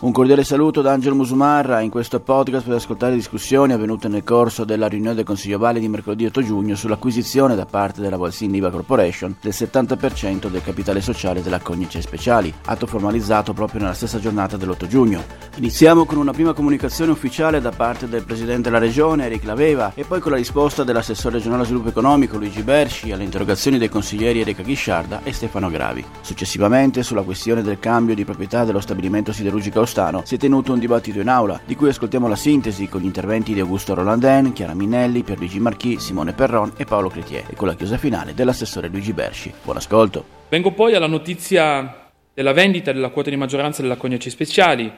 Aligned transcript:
Un 0.00 0.12
cordiale 0.12 0.44
saluto 0.44 0.80
da 0.80 0.92
Angelo 0.92 1.16
Musumarra 1.16 1.80
in 1.80 1.90
questo 1.90 2.20
podcast 2.20 2.66
per 2.66 2.76
ascoltare 2.76 3.16
discussioni 3.16 3.72
avvenute 3.72 4.06
nel 4.06 4.22
corso 4.22 4.62
della 4.62 4.86
riunione 4.86 5.16
del 5.16 5.24
Consiglio 5.24 5.58
Valle 5.58 5.80
di 5.80 5.88
mercoledì 5.88 6.24
8 6.24 6.40
giugno 6.40 6.76
sull'acquisizione 6.76 7.56
da 7.56 7.66
parte 7.66 8.00
della 8.00 8.16
Valsin 8.16 8.48
Niva 8.48 8.70
Corporation 8.70 9.34
del 9.40 9.52
70% 9.52 10.46
del 10.46 10.62
capitale 10.62 11.00
sociale 11.00 11.42
della 11.42 11.58
Cognice 11.58 12.00
Speciali, 12.00 12.54
atto 12.66 12.86
formalizzato 12.86 13.52
proprio 13.52 13.80
nella 13.80 13.92
stessa 13.92 14.20
giornata 14.20 14.56
dell'8 14.56 14.86
giugno. 14.86 15.24
Iniziamo 15.56 16.04
con 16.04 16.18
una 16.18 16.30
prima 16.30 16.52
comunicazione 16.52 17.10
ufficiale 17.10 17.60
da 17.60 17.72
parte 17.72 18.08
del 18.08 18.22
Presidente 18.22 18.70
della 18.70 18.78
Regione, 18.78 19.24
Eric 19.24 19.42
Laveva, 19.46 19.90
e 19.96 20.04
poi 20.04 20.20
con 20.20 20.30
la 20.30 20.38
risposta 20.38 20.84
dell'assessore 20.84 21.38
regionale 21.38 21.64
sviluppo 21.64 21.88
economico 21.88 22.36
Luigi 22.36 22.62
Bersci 22.62 23.10
alle 23.10 23.24
interrogazioni 23.24 23.78
dei 23.78 23.88
consiglieri 23.88 24.42
Erika 24.42 24.62
Ghisciarda 24.62 25.22
e 25.24 25.32
Stefano 25.32 25.68
Gravi. 25.70 26.04
Successivamente, 26.20 27.02
sulla 27.02 27.22
questione 27.22 27.62
del 27.62 27.80
cambio 27.80 28.14
di 28.14 28.24
proprietà 28.24 28.64
dello 28.64 28.78
stabilimento 28.78 29.32
siderurgico 29.32 29.86
Ostano, 29.88 30.22
si 30.26 30.34
è 30.34 30.38
tenuto 30.38 30.74
un 30.74 30.78
dibattito 30.78 31.18
in 31.18 31.28
aula, 31.28 31.58
di 31.64 31.74
cui 31.74 31.88
ascoltiamo 31.88 32.28
la 32.28 32.36
sintesi 32.36 32.88
con 32.88 33.00
gli 33.00 33.06
interventi 33.06 33.54
di 33.54 33.60
Augusto 33.60 33.94
Rolandin, 33.94 34.52
Chiara 34.52 34.74
Minnelli, 34.74 35.22
Pierluigi 35.22 35.58
Marchi, 35.60 35.98
Simone 35.98 36.34
Perron 36.34 36.74
e 36.76 36.84
Paolo 36.84 37.08
Cretier, 37.08 37.46
e 37.48 37.54
con 37.54 37.68
la 37.68 37.74
chiusa 37.74 37.96
finale 37.96 38.34
dell'assessore 38.34 38.88
Luigi 38.88 39.14
Bersci. 39.14 39.50
Buon 39.64 39.78
ascolto. 39.78 40.24
Vengo 40.50 40.72
poi 40.72 40.94
alla 40.94 41.06
notizia 41.06 42.10
della 42.34 42.52
vendita 42.52 42.92
della 42.92 43.08
quota 43.08 43.30
di 43.30 43.36
maggioranza 43.36 43.80
della 43.80 43.96
Cognaci 43.96 44.28
Speciali, 44.28 44.92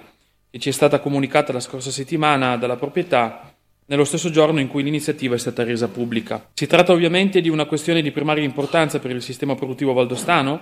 che 0.50 0.58
ci 0.58 0.70
è 0.70 0.72
stata 0.72 0.98
comunicata 0.98 1.52
la 1.52 1.60
scorsa 1.60 1.92
settimana 1.92 2.56
dalla 2.56 2.76
proprietà 2.76 3.54
nello 3.86 4.04
stesso 4.04 4.30
giorno 4.30 4.58
in 4.58 4.66
cui 4.66 4.82
l'iniziativa 4.82 5.36
è 5.36 5.38
stata 5.38 5.62
resa 5.62 5.86
pubblica. 5.86 6.50
Si 6.54 6.66
tratta 6.66 6.90
ovviamente 6.90 7.40
di 7.40 7.48
una 7.48 7.66
questione 7.66 8.02
di 8.02 8.10
primaria 8.10 8.42
importanza 8.42 8.98
per 8.98 9.12
il 9.12 9.22
sistema 9.22 9.54
produttivo 9.54 9.92
valdostano 9.92 10.60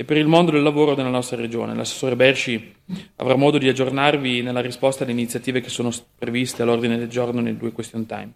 e 0.00 0.04
per 0.04 0.16
il 0.16 0.26
mondo 0.26 0.50
del 0.50 0.62
lavoro 0.62 0.94
della 0.94 1.10
nostra 1.10 1.36
regione. 1.36 1.74
L'assessore 1.74 2.16
Bersci 2.16 2.74
avrà 3.16 3.34
modo 3.34 3.58
di 3.58 3.68
aggiornarvi 3.68 4.40
nella 4.40 4.62
risposta 4.62 5.02
alle 5.02 5.12
iniziative 5.12 5.60
che 5.60 5.68
sono 5.68 5.90
previste 6.16 6.62
all'ordine 6.62 6.96
del 6.96 7.08
giorno 7.08 7.42
nel 7.42 7.56
due 7.56 7.70
question 7.72 8.06
time. 8.06 8.32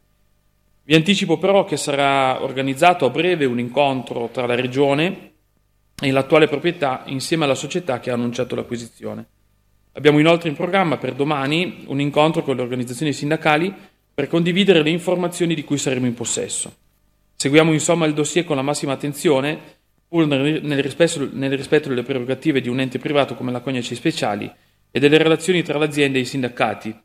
Vi 0.83 0.95
anticipo 0.95 1.39
però 1.39 1.65
che 1.65 1.79
sarà 1.79 2.43
organizzato 2.43 3.07
a 3.07 3.09
breve 3.09 3.47
un 3.47 3.59
incontro 3.59 4.29
tra 4.31 4.45
la 4.45 4.55
regione 4.55 5.33
e 5.99 6.11
l'attuale 6.11 6.49
proprietà 6.49 7.05
insieme 7.07 7.45
alla 7.45 7.55
società 7.55 7.99
che 7.99 8.11
ha 8.11 8.15
annunciato 8.15 8.55
l'acquisizione. 8.55 9.25
Abbiamo 9.93 10.19
inoltre 10.19 10.51
in 10.51 10.57
programma 10.57 10.99
per 10.99 11.15
domani 11.15 11.85
un 11.87 11.99
incontro 11.99 12.43
con 12.43 12.57
le 12.57 12.63
organizzazioni 12.63 13.15
sindacali 13.15 13.75
per 14.13 14.29
condividere 14.29 14.83
le 14.83 14.91
informazioni 14.91 15.55
di 15.55 15.65
cui 15.65 15.79
saremo 15.79 16.05
in 16.05 16.13
possesso. 16.13 16.71
Seguiamo 17.37 17.73
insomma 17.73 18.05
il 18.05 18.13
dossier 18.13 18.45
con 18.45 18.57
la 18.57 18.63
massima 18.63 18.93
attenzione, 18.93 19.83
pur 20.09 20.27
nel 20.27 20.83
rispetto, 20.83 21.29
nel 21.33 21.57
rispetto 21.57 21.89
delle 21.89 22.03
prerogative 22.03 22.61
di 22.61 22.69
un 22.69 22.81
ente 22.81 22.99
privato 22.99 23.35
come 23.35 23.53
la 23.53 23.61
Cognaci 23.61 23.95
Speciali 23.95 24.51
e 24.91 25.01
delle 25.01 25.19
relazioni 25.19 25.63
tra 25.63 25.79
l'azienda 25.79 26.19
e 26.19 26.23
i 26.23 26.25
sindacati. 26.25 26.97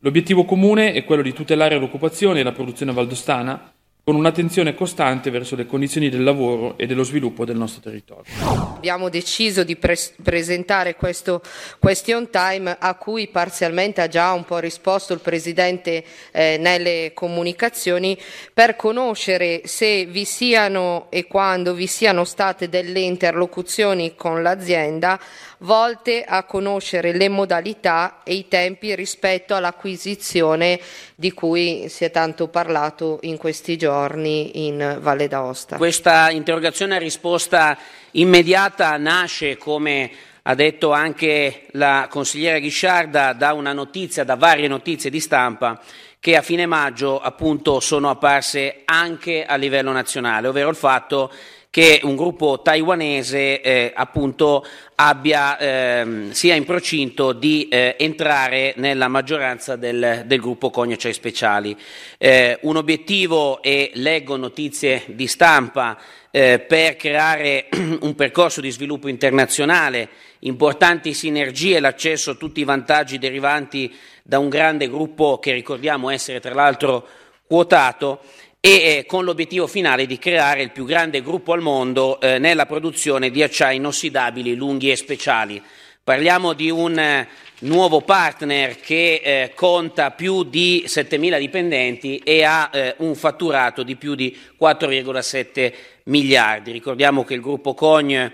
L'obiettivo 0.00 0.44
comune 0.44 0.92
è 0.92 1.04
quello 1.04 1.22
di 1.22 1.32
tutelare 1.32 1.78
l'occupazione 1.78 2.40
e 2.40 2.42
la 2.42 2.52
produzione 2.52 2.92
valdostana, 2.92 3.72
con 4.04 4.16
un'attenzione 4.16 4.74
costante 4.74 5.30
verso 5.30 5.54
le 5.54 5.64
condizioni 5.64 6.08
del 6.08 6.24
lavoro 6.24 6.76
e 6.76 6.86
dello 6.86 7.04
sviluppo 7.04 7.44
del 7.44 7.56
nostro 7.56 7.80
territorio. 7.80 8.32
Abbiamo 8.76 9.08
deciso 9.08 9.62
di 9.62 9.76
pre- 9.76 9.96
presentare 10.20 10.96
questo 10.96 11.40
question 11.78 12.28
time 12.28 12.76
a 12.80 12.94
cui 12.96 13.28
parzialmente 13.28 14.00
ha 14.00 14.08
già 14.08 14.32
un 14.32 14.44
po' 14.44 14.58
risposto 14.58 15.12
il 15.12 15.20
Presidente 15.20 16.04
eh, 16.32 16.56
nelle 16.58 17.12
comunicazioni 17.14 18.18
per 18.52 18.74
conoscere 18.74 19.62
se 19.66 20.04
vi 20.06 20.24
siano 20.24 21.06
e 21.08 21.28
quando 21.28 21.72
vi 21.72 21.86
siano 21.86 22.24
state 22.24 22.68
delle 22.68 23.00
interlocuzioni 23.00 24.16
con 24.16 24.42
l'azienda 24.42 25.20
volte 25.62 26.24
a 26.24 26.44
conoscere 26.44 27.12
le 27.12 27.28
modalità 27.28 28.20
e 28.22 28.34
i 28.34 28.48
tempi 28.48 28.94
rispetto 28.94 29.54
all'acquisizione 29.54 30.80
di 31.14 31.32
cui 31.32 31.88
si 31.88 32.04
è 32.04 32.10
tanto 32.10 32.48
parlato 32.48 33.18
in 33.22 33.36
questi 33.36 33.76
giorni 33.76 34.66
in 34.66 34.98
Valle 35.00 35.28
d'Aosta. 35.28 35.76
Questa 35.76 36.30
interrogazione 36.30 36.96
a 36.96 36.98
risposta 36.98 37.76
immediata 38.12 38.96
nasce 38.96 39.56
come 39.56 40.10
ha 40.42 40.54
detto 40.54 40.90
anche 40.90 41.66
la 41.72 42.08
consigliera 42.10 42.58
Ghisciarda 42.58 43.32
da 43.32 43.52
una 43.52 43.72
notizia, 43.72 44.24
da 44.24 44.34
varie 44.34 44.66
notizie 44.66 45.10
di 45.10 45.20
stampa 45.20 45.80
che 46.18 46.36
a 46.36 46.42
fine 46.42 46.66
maggio 46.66 47.20
appunto 47.20 47.80
sono 47.80 48.08
apparse 48.08 48.82
anche 48.84 49.44
a 49.44 49.56
livello 49.56 49.90
nazionale, 49.90 50.46
ovvero 50.46 50.70
il 50.70 50.76
fatto 50.76 51.32
che 51.72 52.00
un 52.02 52.16
gruppo 52.16 52.60
taiwanese 52.60 53.62
eh, 53.62 53.92
appunto 53.94 54.62
abbia, 54.96 55.58
ehm, 55.58 56.30
sia 56.32 56.54
in 56.54 56.66
procinto 56.66 57.32
di 57.32 57.66
eh, 57.68 57.96
entrare 57.98 58.74
nella 58.76 59.08
maggioranza 59.08 59.76
del, 59.76 60.24
del 60.26 60.38
gruppo 60.38 60.68
Cognace 60.68 61.14
Speciali. 61.14 61.74
Eh, 62.18 62.58
un 62.60 62.76
obiettivo, 62.76 63.62
e 63.62 63.90
leggo 63.94 64.36
notizie 64.36 65.04
di 65.06 65.26
stampa, 65.26 65.98
eh, 66.30 66.58
per 66.58 66.96
creare 66.96 67.68
un 68.02 68.14
percorso 68.14 68.60
di 68.60 68.70
sviluppo 68.70 69.08
internazionale, 69.08 70.10
importanti 70.40 71.14
sinergie, 71.14 71.80
l'accesso 71.80 72.32
a 72.32 72.34
tutti 72.34 72.60
i 72.60 72.64
vantaggi 72.64 73.16
derivanti 73.16 73.90
da 74.22 74.38
un 74.38 74.50
grande 74.50 74.90
gruppo 74.90 75.38
che 75.38 75.54
ricordiamo 75.54 76.10
essere 76.10 76.38
tra 76.38 76.52
l'altro 76.52 77.08
quotato 77.46 78.20
e 78.64 78.70
eh, 78.70 79.06
con 79.08 79.24
l'obiettivo 79.24 79.66
finale 79.66 80.06
di 80.06 80.20
creare 80.20 80.62
il 80.62 80.70
più 80.70 80.84
grande 80.84 81.20
gruppo 81.20 81.52
al 81.52 81.60
mondo 81.60 82.20
eh, 82.20 82.38
nella 82.38 82.64
produzione 82.64 83.32
di 83.32 83.42
acciai 83.42 83.78
inossidabili 83.78 84.54
lunghi 84.54 84.88
e 84.88 84.94
speciali. 84.94 85.60
Parliamo 86.04 86.52
di 86.52 86.70
un 86.70 86.96
eh, 86.96 87.26
nuovo 87.62 88.02
partner 88.02 88.78
che 88.78 89.20
eh, 89.24 89.52
conta 89.56 90.12
più 90.12 90.44
di 90.44 90.84
7.000 90.86 91.40
dipendenti 91.40 92.18
e 92.18 92.44
ha 92.44 92.70
eh, 92.72 92.94
un 92.98 93.16
fatturato 93.16 93.82
di 93.82 93.96
più 93.96 94.14
di 94.14 94.36
4,7 94.60 95.72
miliardi. 96.04 96.70
Ricordiamo 96.70 97.24
che 97.24 97.34
il 97.34 97.40
gruppo 97.40 97.74
Cogne 97.74 98.32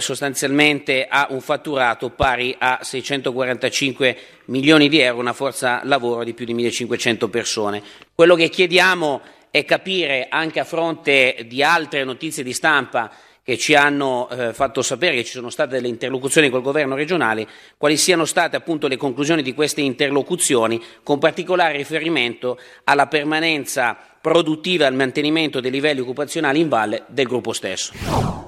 sostanzialmente 0.00 1.06
ha 1.08 1.28
un 1.30 1.40
fatturato 1.40 2.10
pari 2.10 2.52
a 2.58 2.80
645 2.82 4.16
milioni 4.46 4.88
di 4.88 4.98
euro, 4.98 5.20
una 5.20 5.32
forza 5.32 5.82
lavoro 5.84 6.24
di 6.24 6.34
più 6.34 6.44
di 6.44 6.52
1.500 6.52 7.30
persone. 7.30 7.80
Quello 8.12 8.34
che 8.34 8.48
chiediamo 8.48 9.20
è 9.50 9.64
capire 9.64 10.28
anche 10.30 10.60
a 10.60 10.64
fronte 10.64 11.44
di 11.46 11.62
altre 11.62 12.04
notizie 12.04 12.42
di 12.42 12.52
stampa 12.52 13.10
che 13.48 13.56
ci 13.56 13.74
hanno 13.74 14.28
eh, 14.28 14.52
fatto 14.52 14.82
sapere 14.82 15.16
che 15.16 15.24
ci 15.24 15.32
sono 15.32 15.48
state 15.48 15.76
delle 15.76 15.88
interlocuzioni 15.88 16.50
col 16.50 16.60
governo 16.60 16.94
regionale, 16.94 17.46
quali 17.78 17.96
siano 17.96 18.26
state 18.26 18.56
appunto 18.56 18.88
le 18.88 18.98
conclusioni 18.98 19.40
di 19.40 19.54
queste 19.54 19.80
interlocuzioni, 19.80 20.78
con 21.02 21.18
particolare 21.18 21.78
riferimento 21.78 22.58
alla 22.84 23.06
permanenza 23.06 23.96
produttiva 24.20 24.84
e 24.84 24.88
al 24.88 24.94
mantenimento 24.94 25.60
dei 25.60 25.70
livelli 25.70 26.00
occupazionali 26.00 26.60
in 26.60 26.68
valle 26.68 27.04
del 27.06 27.26
gruppo 27.26 27.54
stesso. 27.54 27.94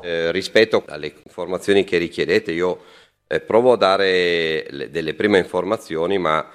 Eh, 0.03 0.31
rispetto 0.33 0.84
alle 0.87 1.15
informazioni 1.25 1.83
che 1.83 1.97
richiedete, 1.97 2.53
io 2.53 2.83
eh, 3.27 3.41
provo 3.41 3.72
a 3.72 3.77
dare 3.77 4.66
le, 4.69 4.91
delle 4.91 5.15
prime 5.15 5.39
informazioni, 5.39 6.19
ma 6.19 6.47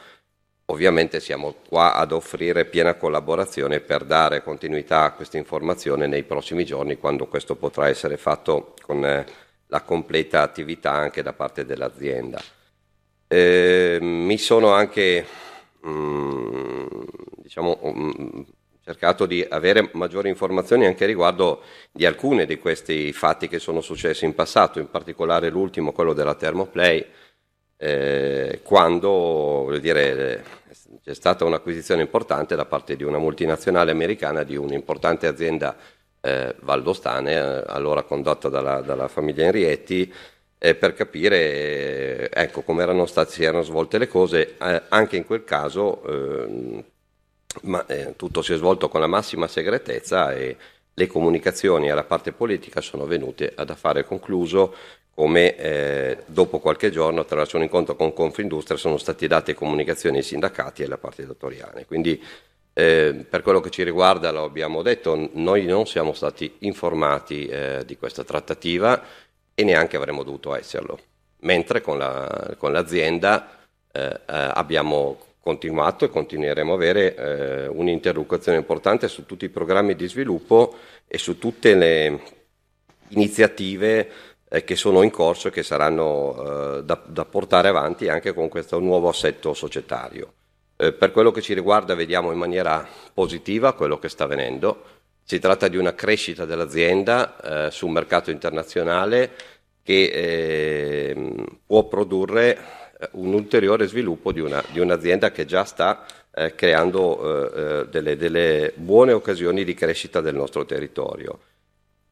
Ovviamente 0.68 1.20
siamo 1.20 1.54
qua 1.70 1.94
ad 1.94 2.12
offrire 2.12 2.66
piena 2.66 2.96
collaborazione 2.96 3.82
per 3.82 4.04
dare 4.04 4.42
continuità 4.42 5.04
a 5.04 5.12
questa 5.12 5.38
informazione 5.38 6.08
nei 6.08 6.24
prossimi 6.24 6.66
giorni, 6.66 6.98
quando 6.98 7.28
questo 7.28 7.56
potrà 7.56 7.88
essere 7.88 8.18
fatto 8.18 8.74
con 8.82 9.06
eh, 9.06 9.26
la 9.68 9.82
completa 9.82 10.42
attività 10.42 10.92
anche 10.92 11.22
da 11.22 11.34
parte 11.34 11.66
dell'azienda. 11.66 12.42
Eh, 13.28 14.00
mi 14.02 14.38
sono 14.40 14.72
anche 14.74 15.24
mm, 15.86 16.86
diciamo, 17.44 17.80
mm, 17.86 18.42
cercato 18.84 19.28
di 19.28 19.46
avere 19.48 19.92
maggiori 19.94 20.30
informazioni 20.30 20.88
anche 20.88 21.06
riguardo 21.06 21.62
di 21.92 22.08
alcuni 22.08 22.48
di 22.48 22.58
questi 22.58 23.14
fatti 23.14 23.48
che 23.48 23.60
sono 23.60 23.82
successi 23.82 24.26
in 24.26 24.34
passato, 24.34 24.80
in 24.80 24.90
particolare 24.90 25.50
l'ultimo, 25.50 25.92
quello 25.92 26.14
della 26.14 26.34
Thermoplay 26.34 27.06
eh, 27.78 28.62
quando 28.64 29.78
dire, 29.80 30.44
c'è 31.04 31.14
stata 31.14 31.46
un'acquisizione 31.46 32.02
importante 32.02 32.56
da 32.56 32.66
parte 32.66 32.96
di 32.96 33.04
una 33.04 33.18
multinazionale 33.18 33.92
americana 33.92 34.44
di 34.44 34.56
un'importante 34.56 35.28
azienda 35.28 35.76
eh, 36.22 36.56
valdostana, 36.62 37.30
eh, 37.30 37.64
allora 37.68 38.04
condotta 38.04 38.50
dalla, 38.50 38.82
dalla 38.82 39.08
famiglia 39.08 39.44
Enrietti, 39.44 40.12
eh, 40.58 40.76
per 40.76 40.94
capire 40.94 42.30
eh, 42.30 42.30
ecco, 42.34 42.62
come 42.62 42.82
erano 42.82 43.06
state, 43.06 43.32
si 43.32 43.44
erano 43.44 43.62
svolte 43.64 43.98
le 43.98 44.08
cose. 44.08 44.56
Eh, 44.58 44.82
anche 44.90 45.18
in 45.18 45.26
quel 45.26 45.44
caso 45.44 46.02
ma, 47.62 47.86
tutto 48.16 48.42
si 48.42 48.54
è 48.54 48.58
svolto 48.58 48.90
con 48.90 49.00
la 49.00 49.08
massima 49.08 49.48
segretezza 49.48 50.34
e 50.34 50.58
le 50.94 51.08
comunicazioni 51.08 51.92
alla 51.92 52.04
parte 52.04 52.32
politica 52.32 52.82
sono 52.82 53.06
venute 53.06 53.52
ad 53.56 53.70
affare 53.70 54.06
concluso 54.06 54.74
come 55.16 55.56
eh, 55.56 56.18
dopo 56.28 56.60
qualche 56.60 56.92
giorno 56.92 57.22
attraverso 57.22 57.58
un 57.58 57.64
incontro 57.64 57.96
con 57.96 58.14
Confindustria 58.14 58.78
sono 58.78 58.98
state 58.98 59.26
date 59.28 59.56
comunicazioni 59.56 60.18
ai 60.18 60.24
sindacati 60.24 60.84
e 60.84 60.86
alle 60.86 60.98
parti 60.98 61.26
datoriane. 61.26 61.86
Quindi 61.86 62.22
eh, 62.74 63.26
per 63.28 63.42
quello 63.42 63.62
che 63.62 63.72
ci 63.72 63.84
riguarda, 63.84 64.32
lo 64.32 64.44
abbiamo 64.44 64.82
detto, 64.82 65.30
noi 65.34 65.66
non 65.66 65.88
siamo 65.88 66.14
stati 66.14 66.58
informati 66.60 67.48
eh, 67.48 67.84
di 67.86 67.98
questa 67.98 68.24
trattativa, 68.24 69.02
e 69.56 69.64
neanche 69.64 69.96
avremmo 69.96 70.22
dovuto 70.24 70.54
esserlo. 70.54 71.00
Mentre 71.40 71.82
con, 71.82 71.98
la, 71.98 72.54
con 72.58 72.72
l'azienda 72.72 73.58
eh, 73.92 74.02
eh, 74.02 74.20
abbiamo 74.26 75.20
continuato 75.40 76.06
e 76.06 76.10
continueremo 76.10 76.74
a 76.74 76.76
avere 76.76 77.16
eh, 77.16 77.68
un'interlocuzione 77.68 78.58
importante 78.58 79.08
su 79.08 79.26
tutti 79.26 79.46
i 79.46 79.50
programmi 79.50 79.96
di 79.96 80.08
sviluppo 80.08 80.76
e 81.08 81.18
su 81.18 81.38
tutte 81.38 81.74
le 81.76 82.22
iniziative 83.10 84.10
eh, 84.56 84.64
che 84.64 84.76
sono 84.76 85.02
in 85.02 85.12
corso 85.12 85.50
e 85.50 85.52
che 85.52 85.64
saranno 85.64 86.78
eh, 86.78 86.84
da, 86.84 87.02
da, 87.06 87.26
portare 87.26 87.68
avanti 87.68 88.08
anche 88.08 88.34
con 88.34 88.48
questo 88.48 88.80
nuovo 88.80 89.10
assetto 89.10 89.54
societario. 89.54 90.34
Eh, 90.78 90.94
per 90.94 91.12
quello 91.12 91.32
che 91.32 91.42
ci 91.42 91.54
riguarda 91.54 91.94
vediamo 91.96 92.32
in 92.32 92.38
maniera 92.38 92.88
positiva 93.14 93.74
quello 93.74 94.00
che 94.00 94.10
sta 94.10 94.24
avvenendo. 94.24 94.94
Si 95.24 95.40
tratta 95.40 95.68
di 95.68 95.78
una 95.78 95.94
crescita 95.94 96.46
dell'azienda 96.46 97.66
eh, 97.68 97.72
su 97.72 97.88
un 97.88 97.94
mercato 97.94 98.32
internazionale 98.32 99.32
che 99.84 101.10
ehm, 101.10 101.60
può 101.66 101.84
produrre 101.88 102.58
eh, 103.00 103.10
un 103.14 103.34
ulteriore 103.34 103.88
sviluppo 103.88 104.32
di, 104.32 104.40
una, 104.40 104.64
di 104.72 104.80
un'azienda 104.80 105.32
che 105.32 105.46
già 105.46 105.66
sta 105.66 106.06
eh, 106.32 106.56
creando 106.56 107.54
eh, 107.54 107.62
eh, 107.62 107.88
delle, 107.88 108.16
delle, 108.18 108.72
buone 108.76 109.14
occasioni 109.14 109.64
di 109.64 109.74
crescita 109.74 110.22
del 110.22 110.36
nostro 110.36 110.66
territorio. 110.66 111.40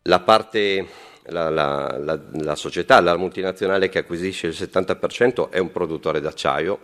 La, 0.04 0.20
parte, 0.20 0.86
la, 1.28 1.50
la, 1.50 1.98
la, 1.98 2.20
la 2.34 2.56
società, 2.56 3.00
la 3.00 3.18
multinazionale 3.18 3.90
che 3.90 4.00
acquisisce 4.00 4.48
il 4.48 4.56
70% 4.58 5.50
è 5.50 5.60
un 5.60 5.72
produttore 5.72 6.20
d'acciaio, 6.20 6.80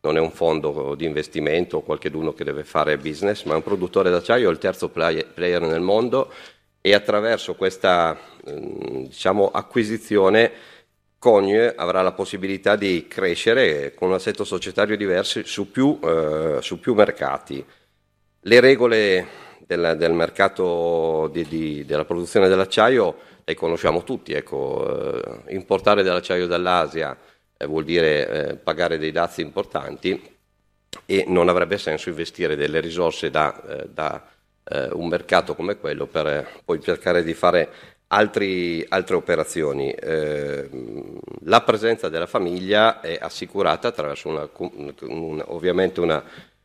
non 0.00 0.16
è 0.16 0.20
un 0.20 0.32
fondo 0.32 0.94
di 0.94 1.04
investimento 1.04 1.78
o 1.78 1.82
qualcuno 1.82 2.32
che 2.32 2.44
deve 2.44 2.64
fare 2.64 2.96
business, 2.96 3.44
ma 3.44 3.52
è 3.52 3.56
un 3.56 3.62
produttore 3.62 4.10
d'acciaio, 4.10 4.48
è 4.48 4.52
il 4.52 4.58
terzo 4.58 4.88
player 4.88 5.62
nel 5.62 5.80
mondo 5.80 6.30
e 6.80 6.94
attraverso 6.94 7.54
questa 7.54 8.16
diciamo, 8.44 9.50
acquisizione 9.50 10.74
Cogne 11.18 11.74
avrà 11.74 12.02
la 12.02 12.12
possibilità 12.12 12.76
di 12.76 13.06
crescere 13.08 13.94
con 13.94 14.08
un 14.08 14.14
assetto 14.14 14.44
societario 14.44 14.96
diverso 14.96 15.44
su 15.44 15.70
più, 15.70 15.98
eh, 16.00 16.58
su 16.60 16.78
più 16.78 16.94
mercati. 16.94 17.64
Le 18.40 18.60
regole 18.60 19.26
del, 19.66 19.96
del 19.98 20.12
mercato 20.12 21.28
di, 21.32 21.44
di, 21.48 21.84
della 21.84 22.04
produzione 22.04 22.46
dell'acciaio 22.46 23.16
le 23.48 23.54
conosciamo 23.54 24.02
tutti, 24.02 24.32
ecco, 24.32 25.44
eh, 25.46 25.54
importare 25.54 26.02
dell'acciaio 26.02 26.48
dall'Asia 26.48 27.16
eh, 27.56 27.64
vuol 27.66 27.84
dire 27.84 28.28
eh, 28.28 28.56
pagare 28.56 28.98
dei 28.98 29.12
dazi 29.12 29.40
importanti 29.40 30.20
e 31.06 31.24
non 31.28 31.48
avrebbe 31.48 31.78
senso 31.78 32.08
investire 32.08 32.56
delle 32.56 32.80
risorse 32.80 33.30
da, 33.30 33.62
eh, 33.62 33.88
da 33.88 34.26
eh, 34.64 34.88
un 34.94 35.06
mercato 35.06 35.54
come 35.54 35.76
quello 35.76 36.06
per 36.06 36.60
poi 36.64 36.80
cercare 36.80 37.22
di 37.22 37.34
fare 37.34 37.68
altri, 38.08 38.84
altre 38.88 39.14
operazioni. 39.14 39.92
Eh, 39.92 40.68
la 41.44 41.62
presenza 41.62 42.08
della 42.08 42.26
famiglia 42.26 43.00
è 43.00 43.16
assicurata 43.20 43.86
attraverso 43.86 44.28
una, 44.28 44.50
una, 45.02 45.44
ovviamente 45.52 46.00
una 46.00 46.20
eh, 46.20 46.55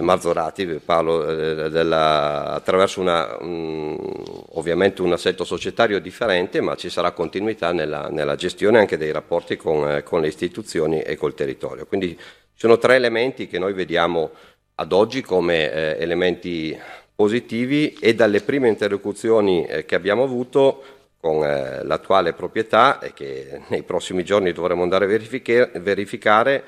Marzorati, 0.00 0.66
parlo 0.84 1.28
eh, 1.28 1.70
della, 1.70 2.52
attraverso 2.52 3.00
una, 3.00 3.38
ovviamente 3.40 5.02
un 5.02 5.12
assetto 5.12 5.44
societario 5.44 6.00
differente, 6.00 6.60
ma 6.60 6.74
ci 6.74 6.90
sarà 6.90 7.12
continuità 7.12 7.72
nella, 7.72 8.08
nella 8.08 8.34
gestione 8.34 8.78
anche 8.78 8.96
dei 8.96 9.12
rapporti 9.12 9.56
con, 9.56 9.90
eh, 9.90 10.02
con, 10.02 10.20
le 10.20 10.28
istituzioni 10.28 11.00
e 11.00 11.16
col 11.16 11.34
territorio. 11.34 11.86
Quindi 11.86 12.16
ci 12.16 12.64
sono 12.64 12.78
tre 12.78 12.96
elementi 12.96 13.46
che 13.46 13.58
noi 13.58 13.72
vediamo 13.72 14.30
ad 14.76 14.92
oggi 14.92 15.22
come 15.22 15.72
eh, 15.72 15.96
elementi 15.98 16.78
positivi 17.14 17.94
e 18.00 18.14
dalle 18.14 18.40
prime 18.40 18.68
interlocuzioni 18.68 19.66
eh, 19.66 19.84
che 19.84 19.94
abbiamo 19.94 20.22
avuto 20.22 20.82
con 21.20 21.44
eh, 21.44 21.82
l'attuale 21.84 22.32
proprietà 22.32 23.00
e 23.00 23.12
che 23.12 23.60
nei 23.68 23.82
prossimi 23.82 24.24
giorni 24.24 24.52
dovremo 24.52 24.82
andare 24.82 25.04
a 25.04 25.78
verificare, 25.80 26.64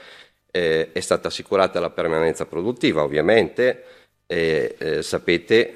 eh, 0.50 0.91
è 0.93 1.00
stata 1.00 1.29
assicurata 1.29 1.81
la 1.81 1.91
permanenza 1.91 2.47
produttiva 2.47 3.02
ovviamente. 3.02 3.85
Eh, 4.26 4.99
sapete 5.02 5.75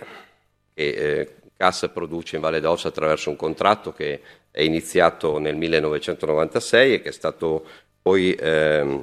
che 0.73 0.89
eh, 0.89 1.35
CAS 1.57 1.91
produce 1.93 2.37
in 2.37 2.43
Valle 2.43 2.61
d'Ossa 2.61 2.89
attraverso 2.89 3.31
un 3.31 3.37
contratto 3.37 3.93
che 3.93 4.21
è 4.51 4.63
iniziato 4.63 5.39
nel 5.39 5.57
1996 5.57 6.95
e 6.95 7.01
che 7.01 7.09
è 7.09 7.13
stato 7.13 7.65
poi 8.01 8.33
ehm, 8.39 9.03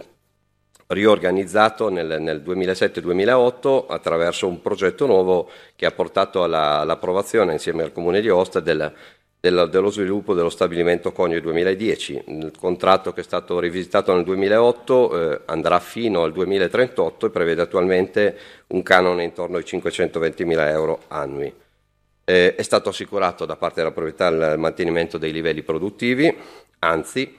riorganizzato 0.88 1.90
nel, 1.90 2.22
nel 2.22 2.42
2007-2008 2.42 3.86
attraverso 3.88 4.48
un 4.48 4.62
progetto 4.62 5.06
nuovo 5.06 5.50
che 5.76 5.86
ha 5.86 5.92
portato 5.92 6.44
alla, 6.44 6.80
all'approvazione 6.80 7.54
insieme 7.54 7.84
al 7.84 7.92
Comune 7.92 8.22
di 8.22 8.30
Osta 8.30 8.60
del, 8.60 8.94
del, 9.42 9.70
dello 9.72 9.90
sviluppo 9.90 10.36
dello 10.36 10.52
stabilimento 10.52 11.12
Conio 11.12 11.42
2010. 11.42 12.24
Il 12.28 12.52
contratto 12.58 13.12
che 13.12 13.22
è 13.22 13.24
stato 13.24 13.60
rivisitato 13.60 14.14
nel 14.14 14.24
2008 14.24 15.32
eh, 15.32 15.42
andrà 15.46 15.80
fino 15.80 16.22
al 16.22 16.32
2038 16.32 17.26
e 17.26 17.30
prevede 17.32 17.62
attualmente 17.64 18.38
un 18.68 18.84
canone 18.84 19.24
intorno 19.24 19.58
ai 19.58 19.66
520 19.66 20.46
mila 20.46 20.70
euro 20.70 21.02
annui. 21.08 21.52
Eh, 22.24 22.56
è 22.56 22.62
stato 22.62 22.90
assicurato 22.90 23.46
da 23.46 23.56
parte 23.56 23.82
della 23.82 23.92
proprietà 23.92 24.28
il 24.28 24.54
mantenimento 24.58 25.18
dei 25.18 25.32
livelli 25.32 25.64
produttivi, 25.64 26.34
anzi 26.80 27.36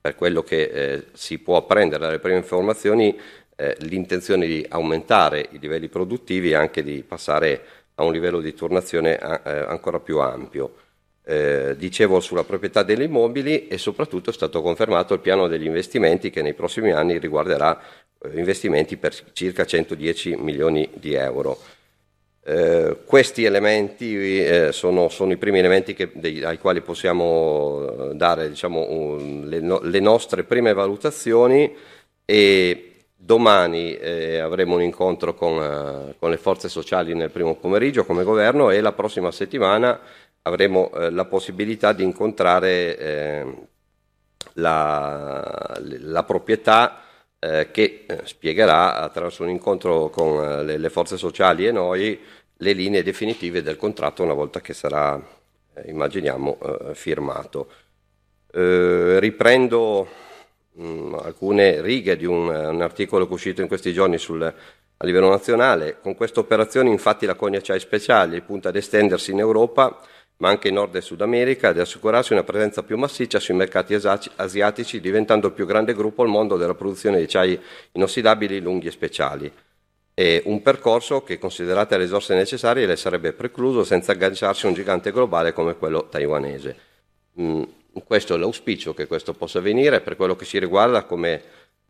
per 0.00 0.14
quello 0.14 0.44
che 0.44 0.62
eh, 0.62 1.04
si 1.14 1.40
può 1.40 1.56
apprendere 1.56 2.04
dalle 2.04 2.20
prime 2.20 2.36
informazioni, 2.36 3.18
eh, 3.56 3.76
l'intenzione 3.80 4.46
di 4.46 4.64
aumentare 4.68 5.48
i 5.50 5.58
livelli 5.58 5.88
produttivi 5.88 6.50
e 6.50 6.54
anche 6.54 6.84
di 6.84 7.02
passare 7.02 7.60
a 7.96 8.04
un 8.04 8.12
livello 8.12 8.40
di 8.40 8.54
turnazione 8.54 9.16
a, 9.16 9.42
eh, 9.44 9.58
ancora 9.66 9.98
più 9.98 10.20
ampio. 10.20 10.86
Eh, 11.30 11.74
dicevo 11.76 12.20
sulla 12.20 12.42
proprietà 12.42 12.82
degli 12.82 13.02
immobili 13.02 13.68
e 13.68 13.76
soprattutto 13.76 14.30
è 14.30 14.32
stato 14.32 14.62
confermato 14.62 15.12
il 15.12 15.20
piano 15.20 15.46
degli 15.46 15.66
investimenti 15.66 16.30
che 16.30 16.40
nei 16.40 16.54
prossimi 16.54 16.90
anni 16.90 17.18
riguarderà 17.18 17.78
eh, 18.22 18.30
investimenti 18.38 18.96
per 18.96 19.14
circa 19.34 19.66
110 19.66 20.36
milioni 20.36 20.88
di 20.94 21.12
euro. 21.12 21.58
Eh, 22.42 23.00
questi 23.04 23.44
elementi 23.44 24.16
eh, 24.16 24.72
sono, 24.72 25.10
sono, 25.10 25.32
i 25.32 25.36
primi 25.36 25.58
elementi 25.58 25.92
che, 25.92 26.12
dei, 26.14 26.42
ai 26.42 26.56
quali 26.56 26.80
possiamo 26.80 28.14
dare 28.14 28.48
diciamo, 28.48 28.86
un, 28.88 29.48
le, 29.48 29.60
no, 29.60 29.80
le, 29.82 30.00
nostre 30.00 30.44
prime 30.44 30.72
valutazioni 30.72 31.76
e 32.24 33.02
domani 33.14 33.94
eh, 33.98 34.38
avremo 34.38 34.76
un 34.76 34.82
incontro 34.82 35.34
con, 35.34 36.14
con, 36.18 36.30
le 36.30 36.38
forze 36.38 36.70
sociali 36.70 37.12
nel 37.12 37.30
primo 37.30 37.54
pomeriggio 37.56 38.06
come 38.06 38.24
governo 38.24 38.70
e 38.70 38.80
la 38.80 38.92
prossima 38.92 39.30
settimana 39.30 40.00
avremo 40.48 40.90
eh, 40.92 41.10
la 41.10 41.24
possibilità 41.26 41.92
di 41.92 42.02
incontrare 42.02 43.68
la, 44.54 45.76
la 45.80 46.22
proprietà 46.24 47.02
eh, 47.38 47.70
che 47.70 48.04
eh, 48.06 48.20
spiegherà 48.24 48.96
attraverso 48.96 49.42
un 49.42 49.50
incontro 49.50 50.10
con 50.10 50.42
eh, 50.42 50.64
le, 50.64 50.78
le, 50.78 50.90
forze 50.90 51.16
sociali 51.16 51.66
e 51.66 51.72
noi 51.72 52.18
le 52.56 52.72
linee 52.72 53.02
definitive 53.02 53.62
del 53.62 53.76
contratto 53.76 54.22
una 54.24 54.34
volta 54.34 54.60
che 54.60 54.74
sarà, 54.74 55.20
eh, 55.74 55.88
immaginiamo, 55.88 56.58
eh, 56.60 56.94
firmato. 56.94 57.70
Eh, 58.50 59.20
riprendo 59.20 60.08
mh, 60.72 60.84
mm, 60.84 61.14
alcune 61.14 61.80
righe 61.80 62.16
di 62.16 62.24
un, 62.24 62.48
un, 62.48 62.82
articolo 62.82 63.24
che 63.24 63.30
è 63.30 63.34
uscito 63.34 63.60
in 63.60 63.68
questi 63.68 63.92
giorni 63.92 64.18
sul, 64.18 64.42
a 64.42 65.06
livello 65.06 65.28
nazionale. 65.28 66.00
Con 66.00 66.16
questa 66.16 66.40
operazione 66.40 66.90
infatti 66.90 67.26
la 67.26 67.34
Cogna 67.34 67.58
Acciai 67.58 67.78
Speciali 67.78 68.40
punta 68.40 68.70
ad 68.70 68.76
estendersi 68.76 69.30
in 69.30 69.38
Europa 69.38 69.96
ma 70.38 70.48
anche 70.48 70.68
in 70.68 70.74
Nord 70.74 70.94
e 70.94 71.00
Sud 71.00 71.20
America, 71.20 71.70
ed 71.70 71.80
assicurarsi 71.80 72.32
una 72.32 72.44
presenza 72.44 72.82
più 72.82 72.96
massiccia 72.96 73.40
sui 73.40 73.54
mercati 73.54 73.94
asiatici, 73.94 75.00
diventando 75.00 75.48
il 75.48 75.52
più 75.52 75.66
grande 75.66 75.94
gruppo 75.94 76.22
al 76.22 76.28
mondo 76.28 76.56
della 76.56 76.74
produzione 76.74 77.18
di 77.18 77.24
acciai 77.24 77.60
inossidabili, 77.92 78.60
lunghi 78.60 78.86
e 78.86 78.92
speciali. 78.92 79.52
È 80.14 80.42
un 80.44 80.62
percorso 80.62 81.22
che, 81.22 81.38
considerate 81.38 81.96
le 81.96 82.04
risorse 82.04 82.34
necessarie, 82.34 82.86
le 82.86 82.96
sarebbe 82.96 83.32
precluso 83.32 83.82
senza 83.84 84.12
agganciarsi 84.12 84.66
a 84.66 84.68
un 84.68 84.74
gigante 84.74 85.12
globale 85.12 85.52
come 85.52 85.76
quello 85.76 86.08
taiwanese. 86.08 86.76
Mm, 87.40 87.62
questo 88.04 88.34
è 88.34 88.38
l'auspicio 88.38 88.94
che 88.94 89.06
questo 89.06 89.32
possa 89.32 89.58
avvenire. 89.58 90.00
Per 90.00 90.14
quello 90.14 90.36
che 90.36 90.44
ci 90.44 90.58
riguarda, 90.58 91.02
come 91.02 91.42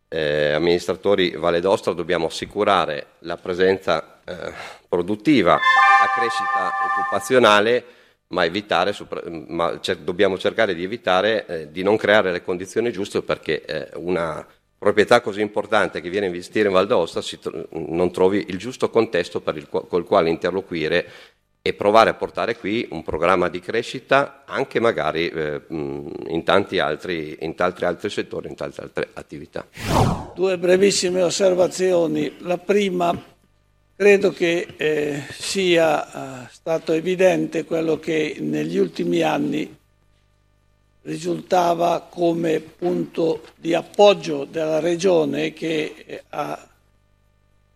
eh, 0.07 0.53
amministratori 0.53 1.31
Valle 1.31 1.59
d'Ostra, 1.59 1.93
dobbiamo 1.93 2.27
assicurare 2.27 3.13
la 3.19 3.37
presenza 3.37 4.21
eh, 4.25 4.53
produttiva, 4.87 5.53
la 5.53 6.19
crescita 6.19 6.71
occupazionale 6.85 7.97
ma, 8.29 8.45
evitare, 8.45 8.95
ma 9.47 9.79
dobbiamo 10.01 10.37
cercare 10.37 10.75
di 10.75 10.83
evitare 10.83 11.45
eh, 11.45 11.71
di 11.71 11.83
non 11.83 11.97
creare 11.97 12.31
le 12.31 12.43
condizioni 12.43 12.91
giuste 12.91 13.21
perché 13.21 13.65
eh, 13.65 13.89
una 13.95 14.45
proprietà 14.77 15.21
così 15.21 15.41
importante 15.41 15.99
che 15.99 16.09
viene 16.09 16.27
a 16.27 16.29
investire 16.29 16.67
in 16.67 16.73
Val 16.73 16.87
d'Aosta 16.87 17.21
tro- 17.21 17.67
non 17.71 18.11
trovi 18.11 18.45
il 18.47 18.57
giusto 18.57 18.89
contesto 18.89 19.41
il 19.53 19.67
col 19.67 20.05
quale 20.05 20.29
interloquire 20.29 21.07
e 21.61 21.73
provare 21.73 22.11
a 22.11 22.13
portare 22.13 22.55
qui 22.55 22.87
un 22.91 23.03
programma 23.03 23.49
di 23.49 23.59
crescita 23.59 24.43
anche 24.45 24.79
magari 24.79 25.27
eh, 25.27 25.61
in, 25.67 26.43
tanti 26.45 26.79
altri, 26.79 27.37
in 27.41 27.53
tanti 27.55 27.83
altri 27.83 28.09
settori, 28.09 28.47
in 28.47 28.55
tante 28.55 28.81
altre 28.81 29.09
attività. 29.13 29.67
Due 30.33 30.57
brevissime 30.57 31.21
osservazioni. 31.21 32.37
La 32.39 32.57
prima 32.57 33.28
Credo 33.99 34.31
che 34.31 34.75
eh, 34.77 35.23
sia 35.29 36.45
eh, 36.45 36.47
stato 36.53 36.93
evidente 36.93 37.65
quello 37.65 37.99
che 37.99 38.37
negli 38.39 38.77
ultimi 38.77 39.23
anni 39.23 39.75
risultava 41.01 42.07
come 42.09 42.61
punto 42.61 43.43
di 43.57 43.73
appoggio 43.73 44.45
della 44.45 44.79
Regione 44.79 45.51
che 45.51 45.95
eh, 46.05 46.23
ha 46.29 46.65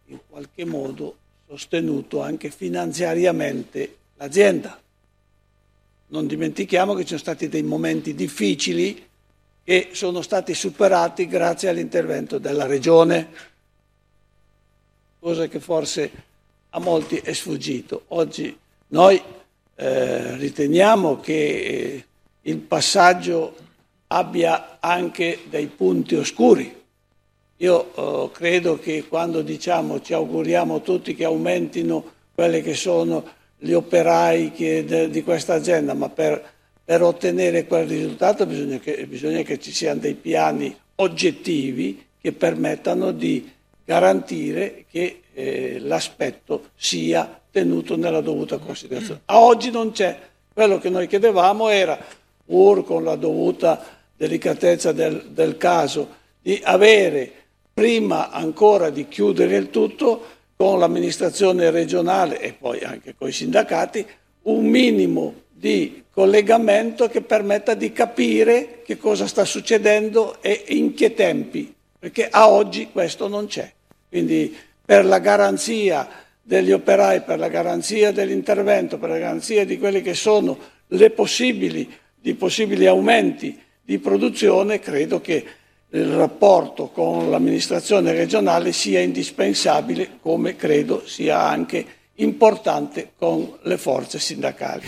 in 0.05 0.19
qualche 0.29 0.63
modo 0.63 1.17
sostenuto 1.45 2.21
anche 2.21 2.49
finanziariamente 2.51 3.95
l'azienda. 4.15 4.79
Non 6.07 6.25
dimentichiamo 6.25 6.93
che 6.93 7.01
ci 7.01 7.07
sono 7.07 7.19
stati 7.19 7.49
dei 7.49 7.63
momenti 7.63 8.15
difficili 8.15 9.09
che 9.61 9.89
sono 9.91 10.21
stati 10.21 10.53
superati 10.53 11.27
grazie 11.27 11.67
all'intervento 11.67 12.37
della 12.37 12.65
Regione, 12.65 13.51
cosa 15.23 15.47
che 15.47 15.61
forse 15.61 16.11
a 16.71 16.79
molti 16.79 17.15
è 17.15 17.31
sfuggito. 17.31 18.03
Oggi 18.09 18.53
noi 18.87 19.21
eh, 19.75 20.35
riteniamo 20.35 21.21
che 21.21 21.33
eh, 21.33 22.05
il 22.41 22.57
passaggio 22.57 23.55
abbia 24.07 24.79
anche 24.81 25.43
dei 25.49 25.67
punti 25.67 26.15
oscuri. 26.15 26.75
Io 27.55 27.95
eh, 27.95 28.31
credo 28.33 28.77
che 28.77 29.05
quando 29.07 29.41
diciamo 29.41 30.01
ci 30.01 30.13
auguriamo 30.13 30.81
tutti 30.81 31.15
che 31.15 31.23
aumentino 31.23 32.03
quelli 32.35 32.61
che 32.61 32.73
sono 32.73 33.25
gli 33.57 33.71
operai 33.71 34.51
che, 34.51 34.83
de, 34.83 35.09
di 35.09 35.23
questa 35.23 35.53
azienda, 35.53 35.93
ma 35.93 36.09
per, 36.09 36.43
per 36.83 37.01
ottenere 37.01 37.65
quel 37.65 37.87
risultato 37.87 38.45
bisogna 38.45 38.77
che, 38.77 39.07
bisogna 39.07 39.41
che 39.43 39.57
ci 39.57 39.71
siano 39.71 40.01
dei 40.01 40.15
piani 40.15 40.75
oggettivi 40.95 42.07
che 42.19 42.33
permettano 42.33 43.11
di 43.13 43.49
garantire 43.85 44.85
che 44.89 45.21
eh, 45.33 45.79
l'aspetto 45.79 46.69
sia 46.75 47.41
tenuto 47.51 47.95
nella 47.95 48.21
dovuta 48.21 48.57
considerazione. 48.57 49.21
A 49.25 49.39
oggi 49.39 49.71
non 49.71 49.91
c'è. 49.91 50.17
Quello 50.53 50.77
che 50.77 50.89
noi 50.89 51.07
chiedevamo 51.07 51.69
era, 51.69 51.97
pur 52.45 52.83
con 52.83 53.03
la 53.03 53.15
dovuta 53.15 53.83
delicatezza 54.15 54.91
del, 54.91 55.29
del 55.29 55.57
caso, 55.57 56.21
di 56.41 56.59
avere, 56.63 57.31
prima 57.73 58.29
ancora 58.29 58.89
di 58.89 59.07
chiudere 59.07 59.55
il 59.55 59.69
tutto, 59.69 60.25
con 60.55 60.79
l'amministrazione 60.79 61.71
regionale 61.71 62.39
e 62.39 62.53
poi 62.53 62.81
anche 62.81 63.15
con 63.17 63.27
i 63.27 63.31
sindacati, 63.31 64.05
un 64.43 64.65
minimo 64.65 65.41
di 65.49 66.03
collegamento 66.11 67.07
che 67.07 67.21
permetta 67.21 67.73
di 67.73 67.91
capire 67.91 68.81
che 68.85 68.97
cosa 68.97 69.25
sta 69.25 69.45
succedendo 69.45 70.41
e 70.41 70.65
in 70.69 70.93
che 70.93 71.13
tempi, 71.13 71.73
perché 72.03 72.27
a 72.29 72.49
oggi 72.49 72.89
questo 72.91 73.29
non 73.29 73.47
c'è. 73.47 73.71
Quindi 74.09 74.53
per 74.85 75.05
la 75.05 75.19
garanzia 75.19 76.05
degli 76.41 76.73
operai, 76.73 77.21
per 77.21 77.39
la 77.39 77.47
garanzia 77.47 78.11
dell'intervento, 78.11 78.97
per 78.97 79.07
la 79.07 79.17
garanzia 79.17 79.63
di 79.63 79.77
quelli 79.77 80.01
che 80.01 80.13
sono 80.13 80.57
le 80.87 81.11
possibili, 81.11 81.89
di 82.13 82.33
possibili 82.33 82.87
aumenti 82.87 83.57
di 83.81 83.99
produzione, 83.99 84.79
credo 84.79 85.21
che 85.21 85.45
il 85.91 86.13
rapporto 86.13 86.89
con 86.89 87.29
l'amministrazione 87.29 88.11
regionale 88.11 88.73
sia 88.73 88.99
indispensabile, 88.99 90.17
come 90.21 90.57
credo 90.57 91.07
sia 91.07 91.39
anche 91.39 91.85
importante 92.15 93.13
con 93.17 93.59
le 93.61 93.77
forze 93.77 94.19
sindacali. 94.19 94.83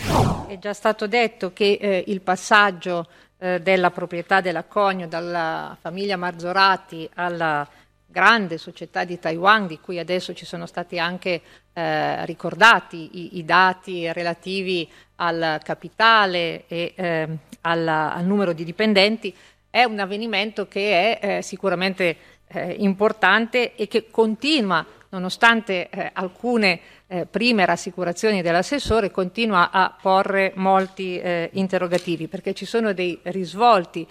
È 0.48 0.58
già 0.58 0.74
stato 0.74 1.06
detto 1.06 1.54
che 1.54 1.78
eh, 1.80 2.04
il 2.08 2.20
passaggio 2.20 3.06
eh, 3.38 3.60
della 3.60 3.90
proprietà 3.90 4.40
della 4.40 4.64
Cogno 4.64 5.06
dalla 5.06 5.76
famiglia 5.80 6.16
Marzorati 6.16 7.08
alla 7.14 7.68
grande 8.06 8.56
società 8.56 9.04
di 9.04 9.18
Taiwan, 9.18 9.66
di 9.66 9.78
cui 9.78 9.98
adesso 9.98 10.32
ci 10.32 10.46
sono 10.46 10.64
stati 10.64 10.98
anche 10.98 11.42
eh, 11.74 12.24
ricordati 12.24 13.10
i, 13.12 13.36
i, 13.38 13.44
dati 13.44 14.10
relativi 14.10 14.88
al 15.16 15.60
capitale 15.62 16.64
e 16.66 16.92
eh, 16.94 17.28
alla, 17.60 18.14
al 18.14 18.24
numero 18.24 18.54
di 18.54 18.64
dipendenti, 18.64 19.34
è 19.68 19.84
un 19.84 19.98
avvenimento 19.98 20.66
che 20.66 21.18
è 21.18 21.36
eh, 21.36 21.42
sicuramente 21.42 22.16
eh, 22.46 22.76
importante 22.78 23.74
e 23.74 23.86
che 23.88 24.10
continua, 24.10 24.84
nonostante 25.16 25.88
eh, 25.88 26.10
alcune 26.12 26.80
eh, 27.06 27.26
prime 27.26 27.64
rassicurazioni 27.64 28.42
dell'assessore, 28.42 29.10
continua 29.10 29.70
a 29.70 29.96
porre 30.00 30.52
molti 30.56 31.20
interrogativi, 31.52 32.28
perché 32.28 32.52
ci 32.52 32.66
sono 32.66 32.92
dei 32.92 33.18
risvolti 33.22 34.06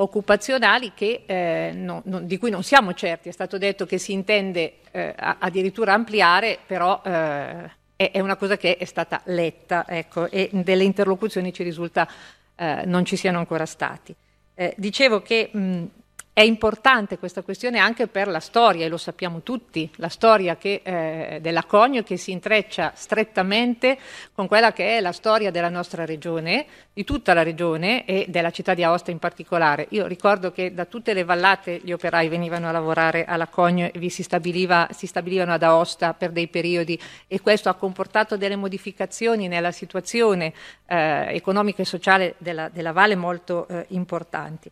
occupazionali 0.00 0.92
che, 0.94 1.24
eh, 1.26 1.72
no, 1.74 2.02
no, 2.04 2.20
di 2.20 2.38
cui 2.38 2.50
non 2.50 2.62
siamo 2.62 2.94
certi. 2.94 3.28
È 3.28 3.32
stato 3.32 3.58
detto 3.58 3.86
che 3.86 3.98
si 3.98 4.12
intende 4.12 4.74
eh, 4.90 5.14
addirittura 5.16 5.92
ampliare, 5.92 6.58
però 6.64 7.00
eh, 7.04 7.70
è, 7.96 8.10
è, 8.12 8.20
una 8.20 8.36
cosa 8.36 8.56
che 8.56 8.76
è 8.76 8.84
stata 8.84 9.20
letta 9.24 9.84
ecco, 9.88 10.30
e 10.30 10.50
delle 10.52 10.84
interlocuzioni 10.84 11.52
ci 11.52 11.62
risulta 11.64 12.08
eh, 12.54 12.82
non 12.86 13.04
ci 13.04 13.16
siano 13.16 13.38
ancora 13.38 13.66
stati. 13.66 14.14
Eh, 14.54 14.74
dicevo 14.76 15.20
che 15.20 15.50
mh, 15.52 15.84
è 16.38 16.42
importante 16.42 17.18
questa 17.18 17.42
questione 17.42 17.80
anche 17.80 18.06
per 18.06 18.28
la 18.28 18.38
storia, 18.38 18.86
e 18.86 18.88
lo 18.88 18.96
sappiamo 18.96 19.42
tutti, 19.42 19.90
la 19.96 20.08
storia 20.08 20.56
che, 20.56 20.82
eh, 20.84 21.40
della 21.40 21.64
Cogno 21.64 22.04
che 22.04 22.16
si 22.16 22.30
intreccia 22.30 22.92
strettamente 22.94 23.98
con 24.32 24.46
quella 24.46 24.72
che 24.72 24.98
è 24.98 25.00
la 25.00 25.10
storia 25.10 25.50
della 25.50 25.68
nostra 25.68 26.04
regione, 26.04 26.64
di 26.92 27.02
tutta 27.02 27.34
la 27.34 27.42
regione 27.42 28.04
e 28.04 28.26
della 28.28 28.52
città 28.52 28.74
di 28.74 28.84
Aosta 28.84 29.10
in 29.10 29.18
particolare. 29.18 29.88
Io 29.90 30.06
ricordo 30.06 30.52
che 30.52 30.72
da 30.72 30.84
tutte 30.84 31.12
le 31.12 31.24
vallate 31.24 31.80
gli 31.82 31.90
operai 31.90 32.28
venivano 32.28 32.68
a 32.68 32.70
lavorare 32.70 33.24
alla 33.24 33.48
Cogno 33.48 33.90
e 33.92 33.98
vi 33.98 34.08
si, 34.08 34.22
stabiliva, 34.22 34.86
si 34.92 35.08
stabilivano 35.08 35.54
ad 35.54 35.64
Aosta 35.64 36.14
per 36.14 36.30
dei 36.30 36.46
periodi 36.46 36.96
e 37.26 37.40
questo 37.40 37.68
ha 37.68 37.74
comportato 37.74 38.36
delle 38.36 38.54
modificazioni 38.54 39.48
nella 39.48 39.72
situazione 39.72 40.52
eh, 40.86 41.34
economica 41.34 41.82
e 41.82 41.84
sociale 41.84 42.36
della, 42.38 42.68
della 42.68 42.92
valle 42.92 43.16
molto 43.16 43.66
eh, 43.66 43.86
importanti. 43.88 44.70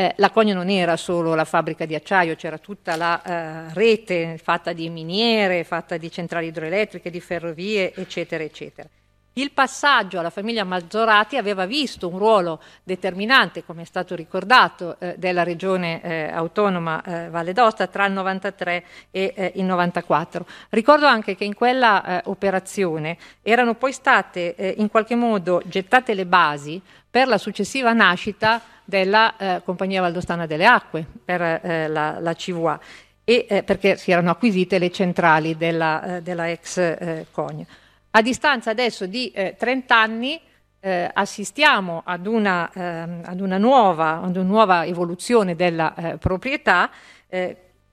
Eh, 0.00 0.14
la 0.18 0.30
Cogna 0.30 0.54
non 0.54 0.68
era 0.70 0.96
solo 0.96 1.34
la 1.34 1.44
fabbrica 1.44 1.84
di 1.84 1.96
acciaio, 1.96 2.36
c'era 2.36 2.58
tutta 2.58 2.94
la 2.94 3.20
eh, 3.20 3.74
rete 3.74 4.38
fatta 4.40 4.72
di 4.72 4.88
miniere, 4.90 5.64
fatta 5.64 5.96
di 5.96 6.08
centrali 6.08 6.46
idroelettriche, 6.46 7.10
di 7.10 7.20
ferrovie, 7.20 7.92
eccetera, 7.92 8.44
eccetera. 8.44 8.88
Il 9.32 9.50
passaggio 9.50 10.20
alla 10.20 10.30
famiglia 10.30 10.62
Mazzorati 10.62 11.36
aveva 11.36 11.66
visto 11.66 12.06
un 12.06 12.18
ruolo 12.18 12.60
determinante, 12.84 13.64
come 13.64 13.82
è 13.82 13.84
stato 13.84 14.14
ricordato, 14.14 14.96
eh, 15.00 15.14
della 15.16 15.42
regione 15.42 16.00
eh, 16.00 16.30
autonoma 16.32 17.02
eh, 17.02 17.28
Valle 17.30 17.52
d'Osta 17.52 17.88
tra 17.88 18.06
il 18.06 18.12
93 18.12 18.84
e 19.10 19.32
eh, 19.34 19.52
il 19.56 19.64
94. 19.64 20.46
Ricordo 20.70 21.06
anche 21.06 21.34
che 21.34 21.44
in 21.44 21.54
quella 21.54 22.04
eh, 22.04 22.22
operazione 22.26 23.16
erano 23.42 23.74
poi 23.74 23.92
state 23.92 24.54
eh, 24.54 24.74
in 24.78 24.90
qualche 24.90 25.16
modo 25.16 25.60
gettate 25.66 26.14
le 26.14 26.26
basi 26.26 26.80
per 27.10 27.28
la 27.28 27.38
successiva 27.38 27.92
nascita 27.92 28.60
della 28.84 29.36
eh, 29.36 29.62
Compagnia 29.64 30.00
Valdostana 30.00 30.46
delle 30.46 30.66
Acque, 30.66 31.06
per 31.24 31.40
eh, 31.40 31.88
la, 31.88 32.18
la, 32.20 32.34
CVA, 32.34 32.80
e, 33.24 33.46
eh, 33.48 33.62
perché 33.62 33.96
si 33.96 34.10
erano 34.10 34.30
acquisite 34.30 34.78
le 34.78 34.90
centrali 34.90 35.56
della, 35.56 36.16
eh, 36.16 36.22
della 36.22 36.50
ex 36.50 36.78
eh, 36.78 37.26
Cogna. 37.30 37.66
A 38.10 38.22
distanza 38.22 38.70
adesso 38.70 39.06
di 39.06 39.32
30 39.32 39.94
eh, 39.94 39.98
anni 39.98 40.40
assistiamo 40.80 42.02
ad 42.04 42.26
una, 42.26 42.70
ehm, 42.72 43.22
ad, 43.24 43.40
una 43.40 43.58
nuova, 43.58 44.22
ad 44.22 44.36
una, 44.36 44.46
nuova, 44.46 44.86
evoluzione 44.86 45.56
della 45.56 46.16
proprietà 46.18 46.88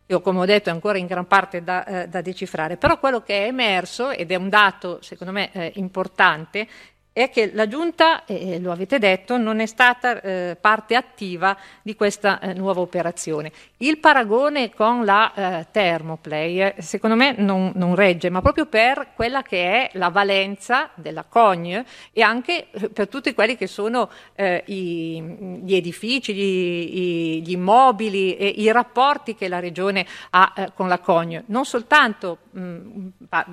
io 0.07 0.21
come 0.21 0.39
ho 0.39 0.45
detto 0.45 0.69
è 0.69 0.71
ancora 0.71 0.99
in 0.99 1.07
gran 1.07 1.25
parte 1.25 1.63
da, 1.63 1.83
eh, 1.83 2.07
da, 2.07 2.21
decifrare, 2.21 2.77
però 2.77 2.99
quello 2.99 3.21
che 3.21 3.43
è 3.43 3.47
emerso, 3.47 4.11
ed 4.11 4.31
è 4.31 4.35
un 4.35 4.49
dato 4.49 5.01
secondo 5.01 5.33
me 5.33 5.51
eh, 5.51 5.71
importante, 5.75 6.67
è 7.15 7.29
che 7.29 7.51
la 7.53 7.65
Giunta, 7.65 8.25
e 8.25 8.59
lo 8.59 8.73
avete 8.73 8.99
detto, 8.99 9.37
non 9.37 9.61
è 9.61 9.65
stata 9.67 10.19
eh, 10.19 10.57
parte 10.59 10.95
attiva 10.95 11.55
di 11.81 11.95
questa 11.95 12.41
eh, 12.41 12.53
nuova 12.53 12.81
operazione. 12.81 13.53
Il 13.77 13.99
paragone 13.99 14.73
con 14.73 15.05
la 15.05 15.33
eh, 15.33 15.67
Thermoplay 15.71 16.59
eh, 16.59 16.75
secondo 16.79 17.15
me 17.15 17.33
non, 17.37 17.71
non, 17.75 17.95
regge, 17.95 18.29
ma 18.29 18.41
proprio 18.41 18.65
per 18.65 19.11
quella 19.15 19.43
che 19.43 19.63
è 19.63 19.89
la 19.93 20.09
valenza 20.09 20.89
della 20.95 21.23
Cogne 21.23 21.85
e 22.11 22.21
anche 22.21 22.67
eh, 22.69 22.89
per 22.89 23.07
tutti 23.07 23.33
quelli 23.33 23.55
che 23.55 23.67
sono 23.67 24.09
eh, 24.35 24.63
i, 24.65 25.21
gli 25.63 25.73
edifici, 25.73 26.33
gli, 26.33 27.41
gli, 27.41 27.51
immobili 27.51 28.35
e 28.35 28.47
i 28.57 28.69
rapporti 28.73 29.35
che 29.35 29.47
la 29.47 29.59
Regione 29.59 30.05
ha 30.31 30.71
con 30.73 30.89
la 30.89 30.99
Cogne. 30.99 31.43
Non 31.45 31.63
soltanto, 31.63 32.39
mh, 32.51 33.07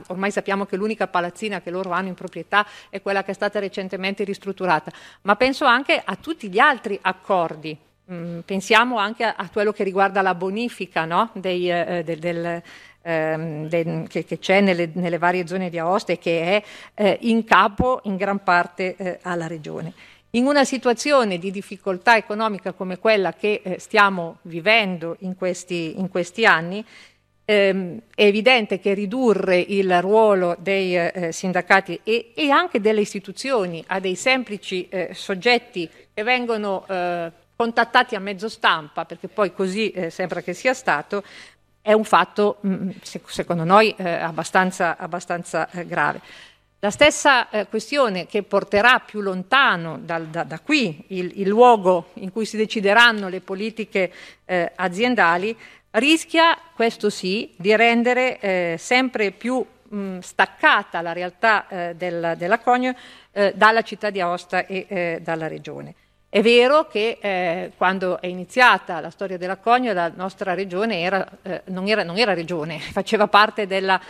ormai 0.09 0.33
sappiamo 0.33 0.67
che 0.67 0.75
l'unica 0.75 1.07
palazzina 1.07 1.61
che 1.61 1.71
loro 1.71 1.93
hanno 1.93 2.09
in 2.09 2.15
proprietà 2.15 2.67
è 2.91 3.01
quella 3.01 3.23
che 3.23 3.31
è 3.31 3.35
stata 3.35 3.51
stata 3.53 3.59
recentemente 3.61 4.25
ristrutturata, 4.25 4.91
ma 5.23 5.37
penso 5.37 5.67
anche 5.67 6.01
a 6.03 6.17
tutti 6.17 6.49
gli 6.49 6.59
altri 6.59 6.99
accordi. 7.03 7.77
Mm, 8.11 8.41
pensiamo 8.41 8.97
anche 8.97 9.25
a, 9.25 9.35
a, 9.37 9.49
quello 9.51 9.73
che 9.73 9.85
riguarda 9.85 10.23
la 10.23 10.35
bonifica 10.35 11.05
no? 11.05 11.31
Dei, 11.35 11.71
eh, 11.71 12.03
del, 12.05 12.19
del 12.19 12.63
ehm, 13.03 13.69
de, 13.69 14.07
che, 14.09 14.25
che, 14.25 14.39
c'è 14.39 14.61
nelle, 14.61 14.91
nelle, 14.95 15.19
varie 15.19 15.47
zone 15.47 15.71
di 15.71 15.79
Aosta 15.79 16.13
e 16.13 16.19
che 16.19 16.43
è 16.43 16.63
eh, 16.95 17.19
in 17.23 17.45
capo 17.45 18.01
in 18.05 18.17
gran 18.17 18.43
parte 18.43 18.97
eh, 18.97 19.19
alla 19.23 19.47
Regione. 19.47 19.93
In 20.31 20.47
una 20.47 20.65
situazione 20.65 21.39
di 21.39 21.51
difficoltà 21.51 22.17
economica 22.17 22.73
come 22.73 22.99
quella 22.99 23.35
che 23.35 23.61
eh, 23.63 23.79
stiamo 23.79 24.39
vivendo 24.43 25.17
in 25.21 25.37
questi, 25.37 25.99
in 25.99 26.09
questi 26.09 26.47
anni, 26.47 26.85
ehm, 27.45 28.01
è 28.15 28.25
evidente 28.25 28.79
che 28.79 28.95
ridurre 28.95 29.59
il 29.59 30.01
ruolo 30.01 30.57
dei 30.59 30.97
eh, 30.97 31.33
sindacati 31.33 32.01
e, 32.03 32.51
anche 32.51 32.81
delle 32.81 33.01
istituzioni 33.01 33.83
a 33.89 34.01
dei 34.01 34.17
semplici 34.17 34.89
eh, 34.89 35.11
soggetti 35.13 35.89
e 36.15 36.23
vengono 36.23 36.87
eh, 36.89 37.31
contattati 37.55 38.15
a 38.15 38.21
mezzo 38.21 38.49
stampa, 38.49 39.05
perché 39.05 39.29
poi 39.29 39.53
così 39.53 39.93
sembra 40.09 40.41
che 40.41 40.53
sia 40.53 40.75
stato, 40.75 41.23
è 41.81 41.93
un 41.93 42.05
fatto, 42.05 42.59
mh, 42.61 42.73
mm, 42.73 42.91
secondo 43.27 43.65
noi, 43.65 43.95
abbastanza, 43.99 44.97
abbastanza 44.97 45.69
grave. 45.87 46.21
La 46.81 46.91
stessa 46.91 47.47
questione 47.71 48.27
che 48.27 48.43
porterà 48.43 48.99
più 48.99 49.21
lontano 49.21 50.01
dal, 50.03 50.27
da, 50.27 50.43
da, 50.43 50.59
qui 50.59 51.05
il, 51.09 51.31
il, 51.37 51.47
luogo 51.47 52.09
in 52.15 52.33
cui 52.33 52.45
si 52.45 52.57
decideranno 52.57 53.29
le 53.29 53.41
politiche 53.41 54.13
eh, 54.45 54.73
aziendali 54.75 55.57
rischia, 55.93 56.57
questo 56.75 57.11
sì, 57.11 57.53
di 57.57 57.75
rendere 57.77 58.39
eh, 58.41 58.77
sempre 58.79 59.31
più 59.31 59.65
mh, 59.89 60.19
staccata 60.19 61.01
la 61.01 61.13
realtà 61.13 61.69
eh, 61.69 61.95
del, 61.97 62.35
della 62.37 62.59
Conio 62.59 62.95
eh, 63.33 63.53
dalla 63.55 63.83
città 63.83 64.11
di 64.11 64.21
Aosta 64.21 64.67
e 64.67 64.87
eh, 64.89 65.21
dalla 65.23 65.49
regione. 65.49 65.95
È 66.29 66.41
vero 66.41 66.87
che 66.87 67.19
eh, 67.21 67.73
quando 67.77 68.19
è 68.19 68.27
iniziata 68.27 69.01
la 69.01 69.11
storia 69.11 69.37
della 69.37 69.59
Cogno 69.59 69.93
la 69.93 70.11
nostra 70.15 70.55
regione 70.55 71.01
era, 71.01 71.29
eh, 71.43 71.63
non, 71.67 71.87
era, 71.89 72.05
non, 72.05 72.17
era, 72.17 72.33
regione, 72.33 72.79
faceva 72.93 73.27
parte 73.27 73.67
della, 73.67 74.01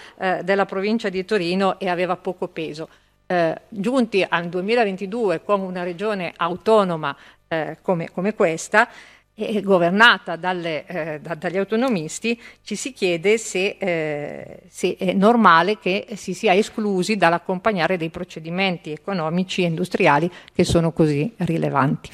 della, 0.42 0.64
provincia 0.64 1.08
di 1.08 1.24
Torino 1.24 1.80
e 1.80 1.88
aveva 1.88 2.14
poco 2.14 2.46
peso. 2.46 2.88
Eh, 3.26 3.62
giunti 3.68 4.24
al 4.28 4.48
2022 4.48 5.42
con 5.42 5.60
una 5.60 5.82
regione 5.82 6.32
autonoma 6.36 7.16
eh, 7.48 7.78
come, 7.80 8.10
come 8.12 8.34
questa, 8.34 8.88
e 9.34 9.62
governata 9.62 10.36
dalle, 10.36 10.84
eh, 10.86 11.20
da, 11.20 11.34
dagli 11.34 11.56
autonomisti, 11.56 12.38
ci 12.62 12.76
si 12.76 12.92
chiede 12.92 13.38
se, 13.38 13.76
eh, 13.78 14.58
se, 14.68 14.96
è 14.98 15.12
normale 15.12 15.78
che 15.78 16.06
si 16.14 16.34
sia 16.34 16.54
esclusi 16.54 17.16
dall'accompagnare 17.16 17.96
dei 17.96 18.10
procedimenti 18.10 18.92
economici 18.92 19.62
e 19.62 19.66
industriali 19.66 20.30
che 20.54 20.64
sono 20.64 20.92
così 20.92 21.32
rilevanti. 21.38 22.10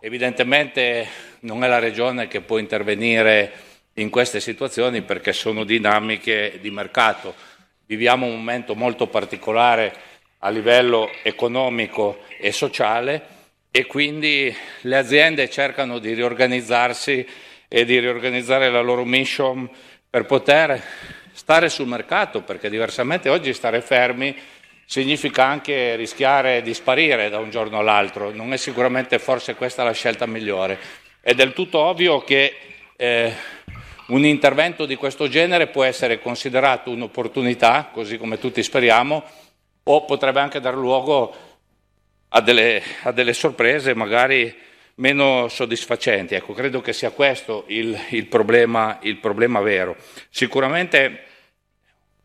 Evidentemente 0.00 1.06
non 1.40 1.64
è 1.64 1.68
la 1.68 1.78
Regione 1.78 2.28
che 2.28 2.42
può 2.42 2.58
intervenire 2.58 3.52
in 3.94 4.10
queste 4.10 4.40
situazioni 4.40 5.02
perché 5.02 5.32
sono 5.32 5.64
dinamiche 5.64 6.58
di 6.60 6.70
mercato. 6.70 7.34
Viviamo 7.86 8.26
un 8.26 8.36
momento 8.36 8.74
molto 8.74 9.06
particolare 9.06 9.94
a 10.38 10.50
livello 10.50 11.08
economico 11.22 12.18
e 12.38 12.52
sociale 12.52 13.40
e 13.74 13.86
quindi 13.86 14.54
le 14.82 14.96
aziende 14.98 15.48
cercano 15.48 15.98
di 15.98 16.12
riorganizzarsi 16.12 17.26
e 17.66 17.84
di 17.86 17.98
riorganizzare 17.98 18.70
la 18.70 18.82
loro 18.82 19.02
mission 19.06 19.68
per 20.10 20.26
poter 20.26 20.80
stare 21.32 21.70
sul 21.70 21.86
mercato, 21.86 22.42
perché 22.42 22.68
diversamente 22.68 23.30
oggi 23.30 23.54
stare 23.54 23.80
fermi 23.80 24.36
significa 24.84 25.46
anche 25.46 25.96
rischiare 25.96 26.60
di 26.60 26.74
sparire 26.74 27.30
da 27.30 27.38
un 27.38 27.48
giorno 27.48 27.78
all'altro, 27.78 28.30
non 28.30 28.52
è 28.52 28.58
sicuramente 28.58 29.18
forse 29.18 29.54
questa 29.54 29.82
la 29.82 29.92
scelta 29.92 30.26
migliore. 30.26 30.78
È 31.22 31.32
del 31.32 31.54
tutto 31.54 31.78
ovvio 31.78 32.20
che 32.20 32.54
eh, 32.94 33.32
un 34.08 34.26
intervento 34.26 34.84
di 34.84 34.96
questo 34.96 35.28
genere 35.28 35.68
può 35.68 35.82
essere 35.82 36.20
considerato 36.20 36.90
un'opportunità, 36.90 37.88
così 37.90 38.18
come 38.18 38.38
tutti 38.38 38.62
speriamo, 38.62 39.24
o 39.84 40.04
potrebbe 40.04 40.40
anche 40.40 40.60
dar 40.60 40.74
luogo 40.74 41.51
a 42.34 42.40
delle, 42.40 42.82
a 43.02 43.12
delle 43.12 43.32
sorprese 43.32 43.94
magari 43.94 44.54
meno 44.96 45.48
soddisfacenti. 45.48 46.34
Ecco, 46.34 46.52
credo 46.52 46.80
che 46.80 46.92
sia 46.92 47.10
questo 47.10 47.64
il, 47.68 47.98
il, 48.10 48.26
problema, 48.26 48.98
il 49.02 49.18
problema 49.18 49.60
vero. 49.60 49.96
Sicuramente 50.30 51.24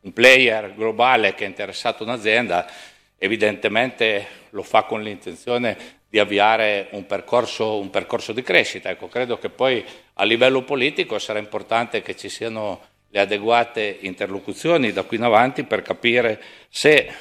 un 0.01 0.13
player 0.13 0.73
globale 0.75 1.33
che 1.33 1.43
è 1.43 1.47
interessato 1.47 2.03
a 2.03 2.07
un'azienda 2.07 2.69
evidentemente 3.17 4.45
lo 4.51 4.63
fa 4.63 4.83
con 4.83 5.01
l'intenzione 5.01 5.95
di 6.09 6.19
avviare 6.19 6.87
un 6.91 7.05
percorso, 7.05 7.79
un 7.79 7.89
percorso, 7.89 8.31
di 8.31 8.41
crescita. 8.41 8.89
Ecco, 8.89 9.07
credo 9.07 9.37
che 9.37 9.49
poi 9.49 9.83
a 10.13 10.23
livello 10.23 10.63
politico 10.63 11.19
sarà 11.19 11.39
importante 11.39 12.01
che 12.01 12.15
ci 12.15 12.29
siano 12.29 12.81
le 13.09 13.19
adeguate 13.19 13.97
interlocuzioni 14.01 14.91
da 14.91 15.03
qui 15.03 15.17
in 15.17 15.23
avanti 15.23 15.63
per 15.63 15.81
capire 15.81 16.41
se 16.69 17.11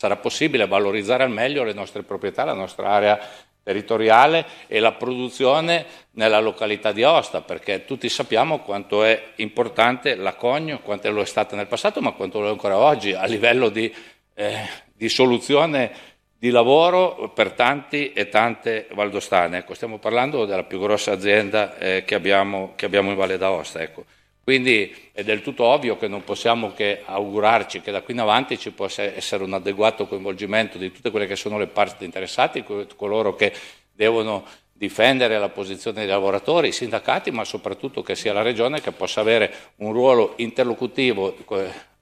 sarà 0.00 0.16
possibile 0.16 0.66
valorizzare 0.66 1.24
al 1.24 1.30
meglio 1.30 1.62
le 1.62 1.74
nostre 1.74 2.02
proprietà, 2.02 2.42
la 2.44 2.54
nostra 2.54 2.88
area 2.88 3.20
territoriale 3.62 4.46
e 4.66 4.80
la 4.80 4.92
produzione 4.92 5.84
nella 6.12 6.40
località 6.40 6.90
di 6.90 7.02
Aosta, 7.02 7.42
perché 7.42 7.84
tutti 7.84 8.08
sappiamo 8.08 8.60
quanto 8.60 9.04
è 9.04 9.32
importante 9.36 10.14
la 10.14 10.32
Cogno, 10.32 10.80
quanto 10.80 11.10
lo 11.10 11.20
è 11.20 11.26
stata 11.26 11.54
nel 11.54 11.66
passato, 11.66 12.00
ma 12.00 12.12
quanto 12.12 12.40
lo 12.40 12.46
è 12.46 12.50
ancora 12.50 12.78
oggi 12.78 13.12
a 13.12 13.26
livello 13.26 13.68
di, 13.68 13.94
eh, 14.32 14.66
di 14.90 15.10
soluzione 15.10 15.92
di 16.38 16.48
lavoro 16.48 17.30
per 17.34 17.52
tanti 17.52 18.14
e 18.14 18.30
tante 18.30 18.88
valdostane. 18.94 19.58
Ecco, 19.58 19.74
stiamo 19.74 19.98
parlando 19.98 20.46
della 20.46 20.64
più 20.64 20.80
grossa 20.80 21.12
azienda 21.12 21.76
eh, 21.76 22.04
che, 22.06 22.14
abbiamo, 22.14 22.72
che, 22.74 22.86
abbiamo, 22.86 23.10
in 23.10 23.16
Valle 23.16 23.36
d'Aosta. 23.36 23.82
Ecco. 23.82 24.06
Quindi 24.50 24.92
è 25.12 25.22
del 25.22 25.42
tutto 25.42 25.62
ovvio 25.62 25.96
che 25.96 26.08
non 26.08 26.24
possiamo 26.24 26.72
che 26.72 27.02
augurarci 27.04 27.82
che 27.82 27.92
da 27.92 28.02
qui 28.02 28.14
in 28.14 28.18
avanti 28.18 28.58
ci 28.58 28.72
possa 28.72 29.04
essere 29.04 29.44
un 29.44 29.52
adeguato 29.52 30.08
coinvolgimento 30.08 30.76
di 30.76 30.90
tutte 30.90 31.12
quelle 31.12 31.28
che 31.28 31.36
sono 31.36 31.56
le 31.56 31.68
parti 31.68 32.04
interessate, 32.04 32.64
coloro 32.96 33.36
che 33.36 33.52
devono 33.92 34.44
difendere 34.72 35.38
la 35.38 35.50
posizione 35.50 36.00
dei 36.00 36.08
lavoratori, 36.08 36.66
i 36.66 36.72
sindacati, 36.72 37.30
ma 37.30 37.44
soprattutto 37.44 38.02
che 38.02 38.16
sia 38.16 38.32
la 38.32 38.42
Regione 38.42 38.80
che 38.80 38.90
possa 38.90 39.20
avere 39.20 39.54
un 39.76 39.92
ruolo 39.92 40.32
interlocutivo 40.38 41.36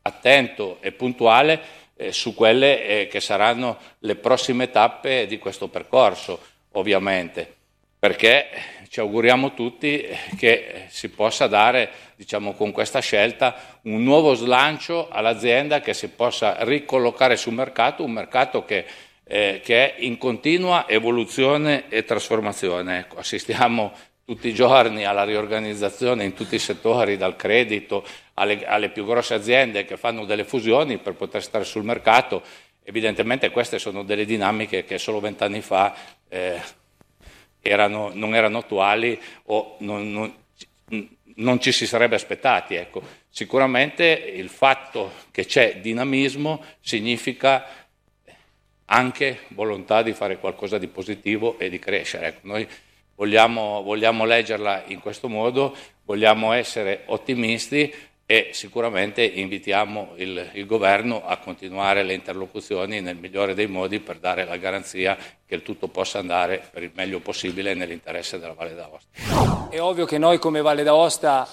attento 0.01 0.79
e 0.81 0.93
puntuale 0.93 1.61
eh, 1.97 2.13
su 2.13 2.33
quelle 2.33 2.83
eh, 3.03 3.09
che 3.09 3.21
saranno 3.21 3.77
le 3.99 4.15
prossime 4.15 4.71
tappe 4.71 5.27
di 5.27 5.37
questo 5.37 5.69
percorso, 5.69 6.41
ovviamente, 6.73 7.58
perché 7.99 8.49
ci 8.89 9.01
auguriamo 9.01 9.55
tutti 9.55 10.07
che 10.39 10.87
si 10.89 11.11
possa 11.11 11.47
dare, 11.47 11.91
diciamo, 12.17 12.55
con 12.55 12.71
questa 12.73 13.01
scelta 13.01 13.79
un 13.83 14.03
nuovo 14.03 14.35
slancio 14.35 15.09
all'azienda 15.11 15.81
che 15.81 15.95
si 15.95 16.09
possa 16.09 16.57
ricollocare 16.65 17.37
sul 17.37 17.53
mercato, 17.53 18.05
un 18.05 18.13
mercato 18.13 18.65
che, 18.65 18.85
eh, 19.25 19.61
che 19.63 19.95
è 19.95 20.01
in 20.05 20.17
continua 20.17 20.89
evoluzione 20.89 21.89
e 21.89 22.05
trasformazione. 22.05 23.01
Ecco, 23.01 23.19
assistiamo 23.19 23.93
tutti 24.25 24.49
i 24.49 24.55
giorni 24.55 25.05
alla 25.05 25.25
riorganizzazione 25.25 26.25
in 26.25 26.35
tutti 26.35 26.55
i 26.55 26.59
settori, 26.59 27.17
dal 27.17 27.35
credito 27.35 28.05
alle, 28.35 28.65
alle 28.67 28.91
più 28.91 29.05
grosse 29.05 29.35
aziende 29.35 29.85
che 29.85 29.97
fanno 29.97 30.25
delle 30.25 30.45
fusioni 30.45 30.99
per 30.99 31.15
poter 31.15 31.43
stare 31.43 31.65
sul 31.65 31.83
mercato. 31.83 32.43
Evidentemente 32.85 33.51
queste 33.51 33.79
sono 33.79 34.03
delle 34.03 34.25
dinamiche 34.25 34.85
che 34.85 34.99
solo 34.99 35.21
vent'anni 35.21 35.61
fa 35.61 35.95
eh, 36.29 36.61
erano, 37.69 38.11
non 38.15 38.35
erano 38.35 38.59
attuali 38.59 39.21
o 39.45 39.77
non, 39.81 40.11
non, 40.11 40.35
non, 41.37 41.61
ci 41.61 41.73
si 41.73 41.87
sarebbe 41.87 42.17
aspettati. 42.17 42.75
Ecco. 42.75 43.03
Sicuramente 43.29 44.05
il 44.05 44.49
fatto 44.49 45.13
che 45.31 45.45
c'è 45.45 45.81
dinamismo 45.81 46.65
significa 46.81 47.87
anche 48.87 49.41
volontà 49.49 50.03
di 50.03 50.13
fare 50.13 50.39
qualcosa 50.39 50.79
di 50.79 50.89
positivo 50.89 51.59
e 51.59 51.69
di 51.69 51.79
crescere. 51.79 52.29
Ecco, 52.29 52.47
noi 52.47 52.67
vogliamo, 53.15 53.83
vogliamo 53.83 54.25
leggerla 54.25 54.85
in 54.87 55.01
questo 55.01 55.29
modo, 55.29 55.77
vogliamo 56.05 56.53
essere 56.53 57.03
ottimisti 57.07 57.93
e 58.31 58.51
sicuramente 58.53 59.25
invitiamo 59.25 60.11
il, 60.17 60.51
il, 60.53 60.67
governo 60.67 61.25
a 61.25 61.39
continuare 61.39 62.03
le 62.03 62.13
interlocuzioni 62.13 63.01
nel 63.01 63.17
migliore 63.17 63.55
dei 63.55 63.69
modi 63.69 64.01
per 64.01 64.19
dare 64.19 64.45
la 64.45 64.59
garanzia 64.59 65.17
che 65.47 65.55
il 65.55 65.63
tutto 65.63 65.89
possa 65.89 66.19
andare 66.19 66.69
per 66.71 66.83
il 66.83 66.91
meglio 66.95 67.21
possibile 67.21 67.73
nell'interesse 67.73 68.39
della 68.39 68.53
Valle 68.53 68.75
d'Aosta. 68.75 69.71
È 69.71 69.81
ovvio 69.81 70.05
che 70.05 70.19
noi 70.19 70.39
come 70.39 70.61
Valle 70.61 70.83
d'Aosta 70.83 71.49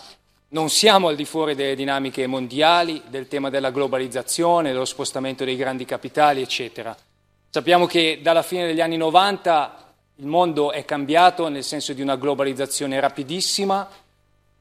non 0.50 0.70
siamo 0.70 1.08
al 1.08 1.16
di 1.16 1.24
fuori 1.24 1.56
delle 1.56 1.76
dinamiche 1.76 2.28
mondiali, 2.28 3.02
del 3.08 3.30
tema 3.30 3.50
della 3.50 3.72
globalizzazione, 3.72 4.74
dello 4.74 4.84
spostamento 4.84 5.46
dei 5.46 5.56
grandi 5.56 5.86
capitali, 5.86 6.42
eccetera. 6.42 6.94
Sappiamo 7.50 7.86
che 7.86 8.20
dalla 8.22 8.44
fine 8.44 8.68
degli 8.68 8.82
anni 8.82 8.98
90 8.98 9.94
il 10.18 10.26
mondo 10.26 10.74
è 10.74 10.84
cambiato 10.84 11.48
nel 11.48 11.64
senso 11.64 11.94
di 11.94 12.02
una 12.02 12.18
globalizzazione 12.18 13.00
rapidissima, 13.00 13.90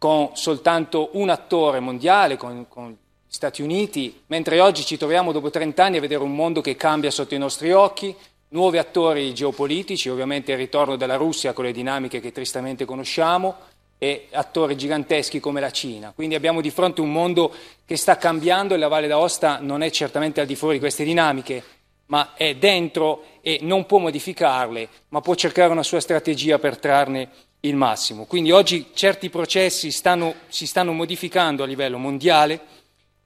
con 0.04 0.32
soltanto 0.34 1.08
un 1.12 1.30
attore 1.30 1.80
mondiale, 1.80 2.36
con, 2.36 2.66
con 2.68 2.90
gli 2.90 3.32
Stati 3.32 3.62
Uniti, 3.62 4.20
mentre 4.26 4.60
oggi 4.60 4.84
ci 4.84 4.98
troviamo 4.98 5.32
dopo 5.32 5.48
30 5.48 5.82
anni 5.82 5.96
a 5.96 6.00
vedere 6.02 6.22
un 6.22 6.34
mondo 6.34 6.60
che 6.60 6.76
cambia 6.76 7.10
sotto 7.10 7.34
i 7.34 7.38
nostri 7.38 7.72
occhi, 7.72 8.14
nuovi 8.48 8.76
attori 8.76 9.32
geopolitici, 9.32 10.10
ovviamente 10.10 10.52
il 10.52 10.58
ritorno 10.58 10.96
della 10.96 11.16
Russia 11.16 11.54
con 11.54 11.64
le 11.64 11.72
dinamiche 11.72 12.20
che 12.20 12.32
tristamente 12.32 12.84
conosciamo, 12.84 13.54
e 13.96 14.28
attori 14.32 14.76
giganteschi 14.76 15.40
come 15.40 15.62
la 15.62 15.70
Cina. 15.70 16.12
Quindi 16.14 16.34
abbiamo 16.34 16.60
di 16.60 16.68
fronte 16.68 17.00
un 17.00 17.10
mondo 17.10 17.50
che 17.86 17.96
sta 17.96 18.18
cambiando 18.18 18.74
e 18.74 18.76
la 18.76 18.88
Valle 18.88 19.06
d'Aosta 19.06 19.60
non 19.62 19.80
è 19.80 19.88
certamente 19.88 20.38
al 20.42 20.46
di 20.46 20.54
fuori 20.54 20.74
di 20.74 20.80
queste 20.80 21.04
dinamiche, 21.04 21.64
ma 22.08 22.34
è 22.34 22.54
dentro 22.56 23.24
e 23.40 23.60
non 23.62 23.86
può 23.86 23.96
modificarle, 23.96 24.86
ma 25.08 25.22
può 25.22 25.34
cercare 25.34 25.72
una 25.72 25.82
sua 25.82 26.00
strategia 26.00 26.58
per 26.58 26.76
trarne 26.76 27.30
il 27.64 27.76
massimo. 27.76 28.24
Quindi 28.24 28.50
oggi 28.50 28.90
certi 28.94 29.30
processi 29.30 29.90
stanno, 29.90 30.34
si 30.48 30.66
stanno 30.66 30.92
modificando 30.92 31.62
a 31.62 31.66
livello 31.66 31.98
mondiale 31.98 32.60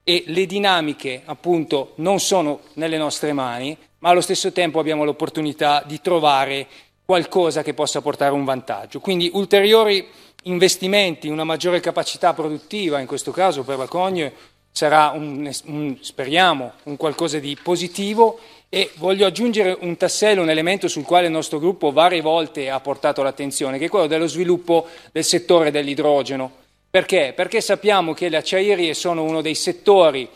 e 0.03 0.23
le 0.27 0.45
dinamiche 0.45 1.21
appunto 1.25 1.93
non 1.95 2.19
sono 2.19 2.61
nelle 2.73 2.97
nostre 2.97 3.33
mani, 3.33 3.77
ma 3.99 4.09
allo 4.09 4.21
stesso 4.21 4.51
tempo 4.51 4.79
abbiamo 4.79 5.03
l'opportunità 5.03 5.83
di 5.85 5.99
trovare 6.01 6.67
qualcosa 7.05 7.63
che 7.63 7.73
possa 7.73 8.01
portare 8.01 8.33
un 8.33 8.45
vantaggio. 8.45 8.99
Quindi 8.99 9.29
ulteriori 9.33 10.07
investimenti, 10.43 11.27
una 11.27 11.43
maggiore 11.43 11.79
capacità 11.79 12.33
produttiva, 12.33 12.99
in 12.99 13.07
questo 13.07 13.31
caso 13.31 13.63
per 13.63 13.77
la 13.77 13.87
Cogne, 13.87 14.33
sarà 14.71 15.11
un, 15.13 15.51
un, 15.65 15.97
speriamo 15.99 16.73
un 16.83 16.95
qualcosa 16.95 17.39
di 17.39 17.57
positivo 17.61 18.39
e 18.69 18.91
voglio 18.97 19.25
aggiungere 19.25 19.75
un 19.81 19.97
tassello, 19.97 20.43
un 20.43 20.49
elemento 20.49 20.87
sul 20.87 21.03
quale 21.03 21.25
il 21.25 21.31
nostro 21.31 21.57
gruppo 21.57 21.91
varie 21.91 22.21
volte 22.21 22.69
ha 22.69 22.79
portato 22.79 23.23
l'attenzione, 23.23 23.79
che 23.79 23.85
è 23.85 23.89
quello 23.89 24.05
dello 24.05 24.27
sviluppo 24.27 24.87
del 25.11 25.23
settore 25.23 25.71
dell'idrogeno. 25.71 26.51
Perché? 26.87 27.33
Perché 27.35 27.61
sappiamo 27.61 28.13
che 28.13 28.29
le 28.29 28.37
acciaierie 28.37 28.93
sono 28.93 29.23
uno 29.23 29.41
dei 29.41 29.55
settori, 29.55 30.29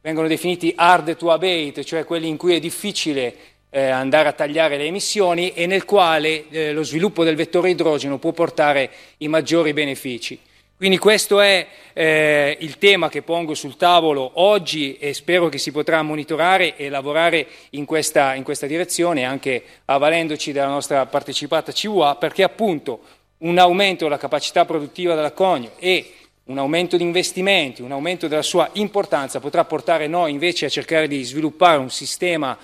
vengono 0.00 0.28
definiti 0.28 0.72
hard 0.76 1.16
to 1.16 1.32
abate, 1.32 1.84
cioè 1.84 2.04
quelli 2.04 2.28
in 2.28 2.36
cui 2.36 2.54
è 2.54 2.60
difficile 2.60 3.34
eh, 3.70 3.88
andare 3.88 4.28
a 4.28 4.32
tagliare 4.32 4.76
le 4.76 4.84
emissioni 4.84 5.52
e 5.52 5.66
nel 5.66 5.84
quale 5.84 6.48
eh, 6.50 6.72
lo 6.72 6.84
sviluppo 6.84 7.24
del 7.24 7.36
vettore 7.36 7.70
idrogeno 7.70 8.18
può 8.18 8.30
portare 8.32 8.90
i 9.18 9.28
maggiori 9.28 9.72
benefici. 9.72 10.38
Quindi 10.76 10.98
questo 10.98 11.40
è 11.40 11.66
eh, 11.92 12.56
il 12.60 12.78
tema 12.78 13.08
che 13.08 13.22
pongo 13.22 13.54
sul 13.54 13.76
tavolo 13.76 14.32
oggi 14.34 14.96
e 14.96 15.14
spero 15.14 15.48
che 15.48 15.58
si 15.58 15.70
potrà 15.70 16.02
monitorare 16.02 16.76
e 16.76 16.88
lavorare 16.88 17.46
in 17.70 17.84
questa, 17.84 18.34
in 18.34 18.42
questa 18.42 18.66
direzione, 18.66 19.24
anche 19.24 19.62
avvalendoci 19.84 20.50
della 20.50 20.66
nostra 20.66 21.06
partecipata 21.06 21.72
CUA, 21.72 22.16
perché 22.16 22.42
appunto 22.42 23.00
un 23.38 23.58
aumento 23.58 24.04
della 24.04 24.18
capacità 24.18 24.64
produttiva 24.64 25.14
della 25.14 25.32
Conio 25.32 25.72
e 25.78 26.14
un 26.44 26.58
aumento 26.58 26.96
di 26.96 27.04
investimenti, 27.04 27.82
un 27.82 27.92
aumento 27.92 28.26
della 28.26 28.42
sua 28.42 28.68
importanza 28.72 29.38
potrà 29.38 29.64
portare 29.64 30.08
noi 30.08 30.32
invece 30.32 30.66
a 30.66 30.68
cercare 30.68 31.06
di 31.06 31.22
sviluppare 31.22 31.78
un 31.78 31.90
sistema 31.90 32.58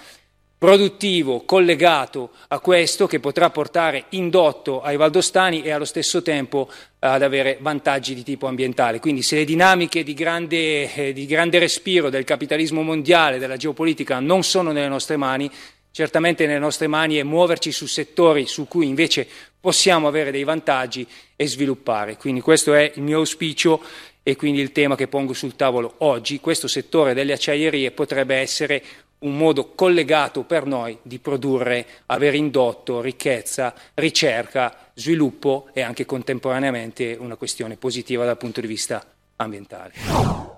produttivo 0.58 1.44
collegato 1.44 2.30
a 2.48 2.58
questo 2.58 3.06
che 3.06 3.20
potrà 3.20 3.48
portare 3.50 4.06
indotto 4.10 4.82
ai 4.82 4.96
valdostani 4.96 5.62
e 5.62 5.70
allo 5.70 5.84
stesso 5.84 6.20
tempo 6.20 6.68
ad 6.98 7.22
avere 7.22 7.58
vantaggi 7.60 8.12
di 8.12 8.24
tipo 8.24 8.48
ambientale. 8.48 8.98
Quindi 8.98 9.22
se 9.22 9.36
le 9.36 9.44
dinamiche 9.44 10.02
di 10.02 10.14
grande, 10.14 10.92
eh, 10.92 11.12
di 11.12 11.26
grande 11.26 11.60
respiro 11.60 12.10
del 12.10 12.24
capitalismo 12.24 12.82
mondiale, 12.82 13.38
della 13.38 13.56
geopolitica 13.56 14.18
non 14.18 14.42
sono 14.42 14.72
nelle 14.72 14.88
nostre 14.88 15.16
mani, 15.16 15.48
certamente 15.92 16.44
nelle 16.44 16.58
nostre 16.58 16.88
mani 16.88 17.16
è 17.16 17.22
muoverci 17.22 17.70
su 17.70 17.86
settori 17.86 18.46
su 18.46 18.66
cui 18.66 18.88
invece 18.88 19.28
possiamo 19.60 20.08
avere 20.08 20.32
dei 20.32 20.42
vantaggi 20.42 21.06
e 21.36 21.46
sviluppare. 21.46 22.16
Quindi 22.16 22.40
questo 22.40 22.74
è 22.74 22.92
il 22.96 23.02
mio 23.02 23.18
auspicio 23.18 23.80
e 24.24 24.34
quindi 24.34 24.60
il 24.60 24.72
tema 24.72 24.96
che 24.96 25.06
pongo 25.06 25.32
sul 25.32 25.54
tavolo 25.54 25.94
oggi. 25.98 26.40
Questo 26.40 26.66
settore 26.66 27.14
delle 27.14 27.32
acciaierie 27.32 27.92
potrebbe 27.92 28.34
essere 28.34 28.82
un 29.20 29.36
modo 29.36 29.72
collegato 29.74 30.42
per 30.42 30.66
noi 30.66 30.98
di 31.02 31.18
produrre, 31.18 31.86
aver 32.06 32.34
indotto 32.34 33.00
ricchezza, 33.00 33.74
ricerca, 33.94 34.90
sviluppo 34.94 35.68
e 35.72 35.80
anche 35.80 36.04
contemporaneamente 36.04 37.16
una 37.18 37.36
questione 37.36 37.76
positiva 37.76 38.24
dal 38.24 38.36
punto 38.36 38.60
di 38.60 38.66
vista 38.66 39.04
ambientale. 39.36 39.92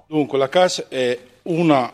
Dunque, 0.06 0.38
la 0.38 0.48
CAS 0.48 0.86
una, 1.42 1.92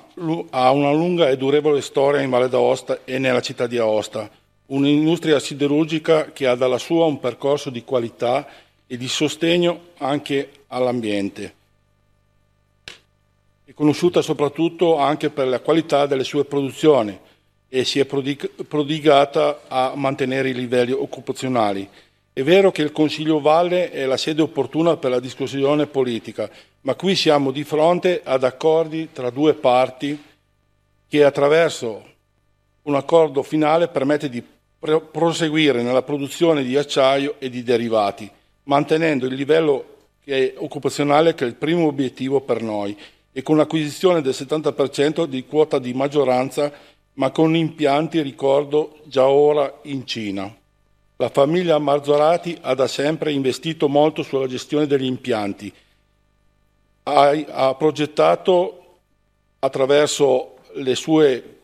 ha 0.50 0.70
una 0.70 0.92
lunga 0.92 1.28
e 1.28 1.36
durevole 1.36 1.80
storia 1.80 2.20
in 2.20 2.30
Valle 2.30 2.48
d'Aosta 2.48 3.00
e 3.04 3.18
nella 3.18 3.40
città 3.40 3.66
di 3.66 3.78
Aosta, 3.78 4.28
un'industria 4.66 5.38
siderurgica 5.38 6.32
che 6.32 6.46
ha 6.46 6.54
dalla 6.54 6.78
sua 6.78 7.04
un 7.04 7.20
percorso 7.20 7.70
di 7.70 7.84
qualità 7.84 8.46
e 8.86 8.96
di 8.96 9.08
sostegno 9.08 9.80
anche 9.98 10.50
all'ambiente 10.68 11.55
è 13.76 13.82
conosciuta 13.82 14.22
soprattutto 14.22 14.96
anche 14.96 15.28
per 15.28 15.48
la 15.48 15.60
qualità 15.60 16.06
delle 16.06 16.24
sue 16.24 16.46
produzioni 16.46 17.18
e 17.68 17.84
si 17.84 18.00
è 18.00 18.06
prodigata 18.06 19.64
a 19.68 19.92
mantenere 19.94 20.48
i 20.48 20.54
livelli 20.54 20.92
occupazionali. 20.92 21.86
È 22.32 22.42
vero 22.42 22.70
che 22.70 22.80
il 22.80 22.90
Consiglio 22.90 23.38
Valle 23.38 23.90
è 23.90 24.06
la 24.06 24.16
sede 24.16 24.40
opportuna 24.40 24.96
per 24.96 25.10
la 25.10 25.20
discussione 25.20 25.86
politica, 25.86 26.48
ma 26.82 26.94
qui 26.94 27.14
siamo 27.14 27.50
di 27.50 27.64
fronte 27.64 28.22
ad 28.24 28.44
accordi 28.44 29.10
tra 29.12 29.28
due 29.28 29.52
parti 29.52 30.22
che 31.06 31.24
attraverso 31.24 32.02
un 32.82 32.94
accordo 32.94 33.42
finale 33.42 33.88
permette 33.88 34.30
di 34.30 34.42
proseguire 35.10 35.82
nella 35.82 36.02
produzione 36.02 36.62
di 36.62 36.76
acciaio 36.76 37.34
e 37.38 37.50
di 37.50 37.62
derivati, 37.62 38.30
mantenendo 38.64 39.26
il 39.26 39.34
livello 39.34 39.94
occupazionale 40.56 41.34
che 41.34 41.44
è 41.44 41.46
il 41.46 41.54
primo 41.54 41.86
obiettivo 41.86 42.40
per 42.40 42.62
noi 42.62 42.96
e 43.36 43.42
con 43.42 43.58
l'acquisizione 43.58 44.22
del 44.22 44.32
70% 44.32 45.26
di 45.26 45.44
quota 45.44 45.78
di 45.78 45.92
maggioranza, 45.92 46.72
ma 47.14 47.30
con 47.32 47.54
impianti, 47.54 48.22
ricordo, 48.22 49.00
già 49.04 49.26
ora 49.26 49.80
in 49.82 50.06
Cina. 50.06 50.50
La 51.16 51.28
famiglia 51.28 51.78
Marzorati 51.78 52.56
ha 52.62 52.72
da 52.72 52.86
sempre 52.86 53.32
investito 53.32 53.90
molto 53.90 54.22
sulla 54.22 54.46
gestione 54.46 54.86
degli 54.86 55.04
impianti. 55.04 55.70
Ha, 57.02 57.44
ha 57.50 57.74
progettato 57.74 59.00
attraverso 59.58 60.54
le 60.76 60.94
sue 60.94 61.58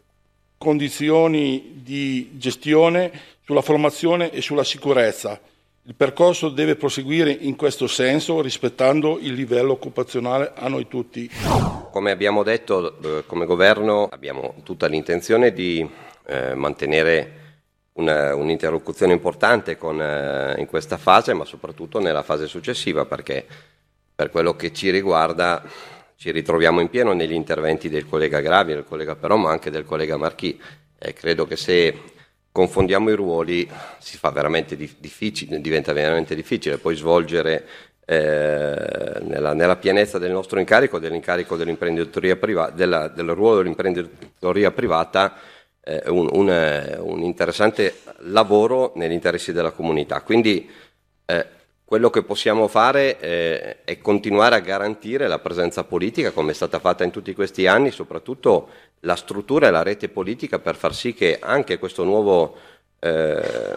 condizioni 0.58 1.80
di 1.82 2.32
gestione 2.34 3.18
sulla 3.46 3.62
formazione 3.62 4.30
e 4.30 4.42
sulla 4.42 4.62
sicurezza 4.62 5.40
il 5.84 5.94
percorso 5.96 6.48
deve 6.48 6.76
proseguire 6.76 7.32
in 7.32 7.56
questo 7.56 7.88
senso 7.88 8.40
rispettando 8.40 9.18
il 9.20 9.32
livello 9.32 9.72
occupazionale 9.72 10.52
a 10.54 10.68
noi 10.68 10.86
tutti. 10.86 11.28
Come 11.90 12.12
abbiamo 12.12 12.44
detto, 12.44 13.00
eh, 13.02 13.26
come 13.26 13.46
governo 13.46 14.06
abbiamo 14.08 14.54
tutta 14.62 14.86
l'intenzione 14.86 15.52
di 15.52 15.88
eh, 16.26 16.54
mantenere 16.54 17.40
una, 17.94 18.32
un'interlocuzione 18.36 19.12
importante 19.12 19.76
con, 19.76 20.00
eh, 20.00 20.54
in 20.58 20.66
questa 20.66 20.98
fase, 20.98 21.34
ma 21.34 21.44
soprattutto 21.44 21.98
nella 21.98 22.22
fase 22.22 22.46
successiva, 22.46 23.04
perché 23.04 23.44
per 24.14 24.30
quello 24.30 24.54
che 24.54 24.72
ci 24.72 24.90
riguarda 24.90 25.64
ci 26.14 26.30
ritroviamo 26.30 26.80
in 26.80 26.90
pieno 26.90 27.12
negli 27.12 27.32
interventi 27.32 27.88
del 27.88 28.06
collega 28.06 28.40
Gravi, 28.40 28.74
del 28.74 28.84
collega 28.84 29.16
Però, 29.16 29.34
ma 29.36 29.50
anche 29.50 29.70
del 29.72 29.84
collega 29.84 30.16
Marchi. 30.16 30.56
E 30.96 31.12
credo 31.12 31.44
che 31.44 31.56
se 31.56 31.98
confondiamo 32.52 33.10
i 33.10 33.14
ruoli 33.14 33.68
si 33.98 34.18
fa 34.18 34.30
veramente 34.30 34.76
difficile, 34.76 35.60
diventa 35.60 35.92
veramente 35.94 36.34
difficile 36.34 36.76
poi 36.76 36.94
svolgere 36.94 37.66
eh, 38.04 39.18
nella, 39.22 39.54
nella, 39.54 39.76
pienezza 39.76 40.18
del 40.18 40.32
nostro 40.32 40.58
incarico, 40.58 40.98
dell'incarico 40.98 41.56
dell'imprenditoria 41.56 42.36
priva, 42.36 42.70
della, 42.70 43.08
del 43.08 43.30
ruolo 43.30 43.58
dell'imprenditoria 43.58 44.70
privata, 44.70 45.36
eh, 45.82 46.02
un, 46.08 46.28
un, 46.32 46.98
un, 46.98 47.22
interessante 47.22 48.00
lavoro 48.18 48.92
negli 48.96 49.12
interessi 49.12 49.52
della 49.52 49.70
comunità. 49.70 50.20
Quindi 50.20 50.68
eh, 51.24 51.46
quello 51.84 52.10
che 52.10 52.22
possiamo 52.22 52.68
fare 52.68 53.18
eh, 53.20 53.84
è 53.84 53.98
continuare 53.98 54.56
a 54.56 54.60
garantire 54.60 55.26
la 55.26 55.38
presenza 55.38 55.84
politica, 55.84 56.32
come 56.32 56.50
è 56.50 56.54
stata 56.54 56.80
fatta 56.80 57.04
in 57.04 57.10
tutti 57.10 57.34
questi 57.34 57.66
anni, 57.66 57.90
soprattutto 57.90 58.68
la 59.04 59.16
struttura 59.16 59.68
e 59.68 59.70
la 59.70 59.82
rete 59.82 60.08
politica 60.08 60.58
per 60.58 60.76
far 60.76 60.94
sì 60.94 61.14
che 61.14 61.38
anche 61.40 61.78
questo 61.78 62.04
nuovo 62.04 62.56
eh, 63.00 63.76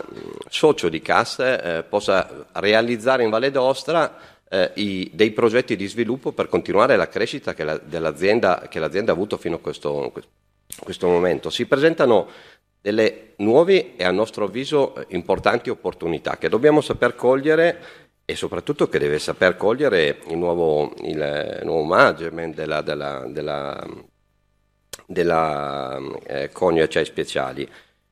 socio 0.50 0.90
di 0.90 1.02
CAS 1.02 1.40
eh, 1.40 1.86
possa 1.88 2.48
realizzare 2.54 3.24
in 3.24 3.30
Valle 3.30 3.52
d'Ostra 3.52 4.18
eh, 4.48 4.72
i, 4.76 5.10
dei 5.14 5.32
progetti 5.32 5.76
di 5.76 5.88
sviluppo 5.88 6.32
per 6.32 6.48
continuare 6.48 6.96
la 6.96 7.08
crescita 7.08 7.54
che, 7.54 7.64
la, 7.64 7.78
dell'azienda, 7.78 8.68
che 8.70 8.80
l'azienda 8.80 9.12
ha 9.12 9.16
avuto 9.16 9.38
fino 9.38 9.56
a 9.56 9.60
questo, 9.60 10.14
questo 10.80 11.08
momento. 11.08 11.50
Si 11.50 11.66
presentano 11.66 12.28
delle 12.80 13.34
nuove 13.38 13.96
e 13.96 14.04
a 14.04 14.12
nostro 14.12 14.46
avviso 14.46 14.94
importanti 15.08 15.72
opportunità 15.72 16.38
che 16.38 16.50
dobbiamo 16.50 16.82
saper 16.82 17.16
cogliere 17.16 17.78
e 18.26 18.36
soprattutto 18.36 18.88
che 18.88 19.00
deve 19.00 19.18
saper 19.18 19.58
cogliere 19.58 20.20
il 20.28 20.38
nuovo, 20.38 20.94
il 21.02 21.62
nuovo 21.64 21.84
management 21.84 22.54
della, 22.54 22.82
della, 22.82 23.26
della, 23.28 23.84
della 25.06 26.00
eh, 26.26 26.50
Conio 26.52 26.84
Acciai 26.84 27.06
Speciali 27.06 27.70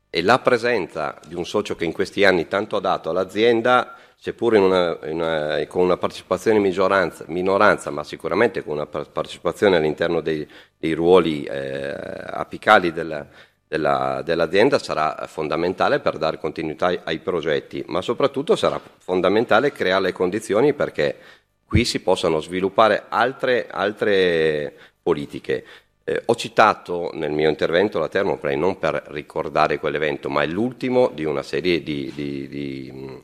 e 0.09 0.21
la 0.21 0.39
presenza 0.39 1.19
di 1.25 1.33
un 1.33 1.45
socio 1.45 1.75
che 1.75 1.85
in 1.85 1.91
questi 1.91 2.23
anni 2.23 2.47
tanto 2.47 2.75
ha 2.75 2.79
dato 2.79 3.09
all'azienda, 3.09 3.95
seppur 4.15 4.55
in 4.55 4.61
una, 4.61 4.97
in 5.05 5.15
una, 5.15 5.65
con 5.67 5.81
una 5.81 5.97
partecipazione 5.97 6.57
in 6.57 7.11
minoranza, 7.27 7.89
ma 7.89 8.03
sicuramente 8.03 8.63
con 8.63 8.75
una 8.75 8.85
partecipazione 8.85 9.77
all'interno 9.77 10.21
dei, 10.21 10.47
dei 10.77 10.93
ruoli 10.93 11.43
eh, 11.45 11.95
apicali 12.25 12.91
della, 12.91 13.27
della, 13.73 14.21
dell'azienda 14.23 14.77
sarà 14.77 15.25
fondamentale 15.25 15.99
per 15.99 16.19
dare 16.19 16.37
continuità 16.37 16.93
ai 17.03 17.17
progetti, 17.17 17.83
ma 17.87 18.01
soprattutto 18.01 18.55
sarà 18.55 18.79
fondamentale 18.99 19.71
creare 19.71 20.03
le 20.03 20.11
condizioni 20.11 20.73
perché 20.73 21.17
qui 21.65 21.83
si 21.83 22.01
possano 22.01 22.39
sviluppare 22.39 23.05
altre, 23.09 23.67
altre 23.67 24.73
politiche. 25.01 25.65
Eh, 26.05 26.21
ho 26.25 26.35
citato 26.35 27.11
nel 27.13 27.31
mio 27.31 27.49
intervento 27.49 27.99
la 27.99 28.09
Thermoplay 28.09 28.57
non 28.57 28.77
per 28.77 29.03
ricordare 29.07 29.79
quell'evento, 29.79 30.29
ma 30.29 30.43
è 30.43 30.47
l'ultimo 30.47 31.09
di 31.13 31.23
una 31.23 31.43
serie 31.43 31.81
di, 31.81 32.11
di, 32.13 32.47
di 32.47 33.21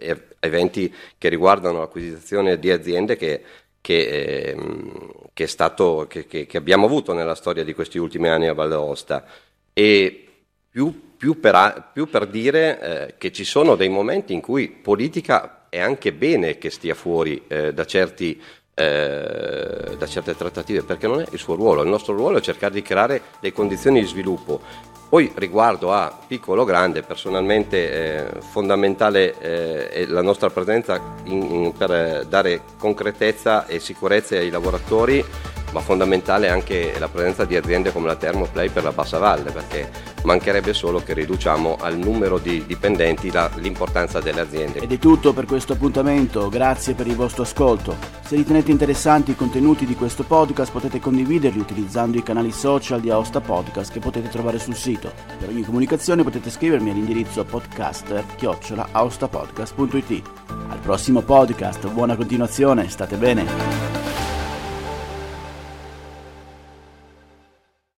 eh, 0.00 0.22
eventi 0.40 0.92
che 1.16 1.28
riguardano 1.28 1.78
l'acquisizione 1.78 2.58
di 2.58 2.70
aziende 2.70 3.16
che 3.16 3.42
che, 3.80 4.50
ehm, 4.50 5.30
che, 5.32 5.46
stato, 5.46 6.06
che, 6.08 6.46
abbiamo 6.54 6.84
avuto 6.84 7.12
nella 7.14 7.34
storia 7.34 7.64
di 7.64 7.72
questi 7.72 7.98
ultimi 7.98 8.28
anni 8.28 8.46
a 8.46 8.52
Val 8.52 8.68
d'Aosta. 8.68 9.24
E 9.72 10.26
più, 10.68 11.14
più, 11.16 11.40
per, 11.40 11.90
più 11.92 12.06
per, 12.08 12.26
dire 12.26 12.80
eh, 12.80 13.14
che 13.16 13.32
ci 13.32 13.44
sono 13.44 13.76
dei 13.76 13.88
momenti 13.88 14.32
in 14.32 14.40
cui 14.40 14.68
politica 14.68 15.68
è 15.70 15.78
anche 15.78 16.12
bene 16.12 16.58
che 16.58 16.70
stia 16.70 16.94
fuori 16.94 17.44
eh, 17.46 17.72
da, 17.72 17.84
certi, 17.84 18.40
eh, 18.78 19.96
da 19.96 20.06
certe 20.06 20.36
trattative, 20.36 20.82
perché 20.82 21.08
non 21.08 21.20
è 21.20 21.26
il 21.30 21.38
suo 21.38 21.56
ruolo. 21.56 21.82
Il 21.82 21.88
nostro 21.88 22.14
ruolo 22.14 22.38
è 22.38 22.40
cercare 22.40 22.74
di 22.74 22.82
creare 22.82 23.20
le 23.40 23.52
condizioni 23.52 24.00
di 24.00 24.06
sviluppo. 24.06 24.60
Poi 25.08 25.32
riguardo 25.34 25.92
a 25.92 26.16
piccolo 26.26 26.62
o 26.62 26.64
grande, 26.64 27.02
personalmente 27.02 28.36
eh, 28.36 28.40
fondamentale 28.40 29.38
eh, 29.38 29.88
è 29.88 30.06
la 30.06 30.22
nostra 30.22 30.50
presenza 30.50 31.00
in, 31.24 31.42
in, 31.42 31.72
per 31.72 32.26
dare 32.26 32.60
concretezza 32.76 33.66
e 33.66 33.80
sicurezza 33.80 34.36
ai 34.36 34.50
lavoratori 34.50 35.24
ma 35.72 35.80
fondamentale 35.80 36.48
anche 36.48 36.94
la 36.98 37.08
presenza 37.08 37.44
di 37.44 37.56
aziende 37.56 37.92
come 37.92 38.06
la 38.06 38.16
Thermoplay 38.16 38.68
per 38.68 38.84
la 38.84 38.92
Bassa 38.92 39.18
Valle, 39.18 39.50
perché 39.50 39.90
mancherebbe 40.24 40.72
solo 40.72 41.02
che 41.02 41.12
riduciamo 41.14 41.76
al 41.80 41.96
numero 41.96 42.38
di 42.38 42.64
dipendenti 42.66 43.30
la, 43.30 43.48
l'importanza 43.56 44.20
delle 44.20 44.40
aziende. 44.40 44.80
Ed 44.80 44.92
è 44.92 44.98
tutto 44.98 45.32
per 45.32 45.46
questo 45.46 45.74
appuntamento, 45.74 46.48
grazie 46.48 46.94
per 46.94 47.06
il 47.06 47.14
vostro 47.16 47.42
ascolto. 47.42 48.16
Se 48.24 48.34
ritenete 48.36 48.70
interessanti 48.70 49.32
i 49.32 49.36
contenuti 49.36 49.86
di 49.86 49.94
questo 49.94 50.22
podcast 50.22 50.70
potete 50.70 51.00
condividerli 51.00 51.58
utilizzando 51.58 52.18
i 52.18 52.22
canali 52.22 52.52
social 52.52 53.00
di 53.00 53.08
Aosta 53.10 53.40
Podcast 53.40 53.90
che 53.92 54.00
potete 54.00 54.28
trovare 54.28 54.58
sul 54.58 54.74
sito. 54.74 55.10
Per 55.38 55.48
ogni 55.48 55.62
comunicazione 55.62 56.24
potete 56.24 56.50
scrivermi 56.50 56.90
all'indirizzo 56.90 57.42
podcaster-aostapodcast.it. 57.44 60.22
Al 60.68 60.78
prossimo 60.80 61.22
podcast, 61.22 61.88
buona 61.88 62.16
continuazione, 62.16 62.90
state 62.90 63.16
bene! 63.16 63.97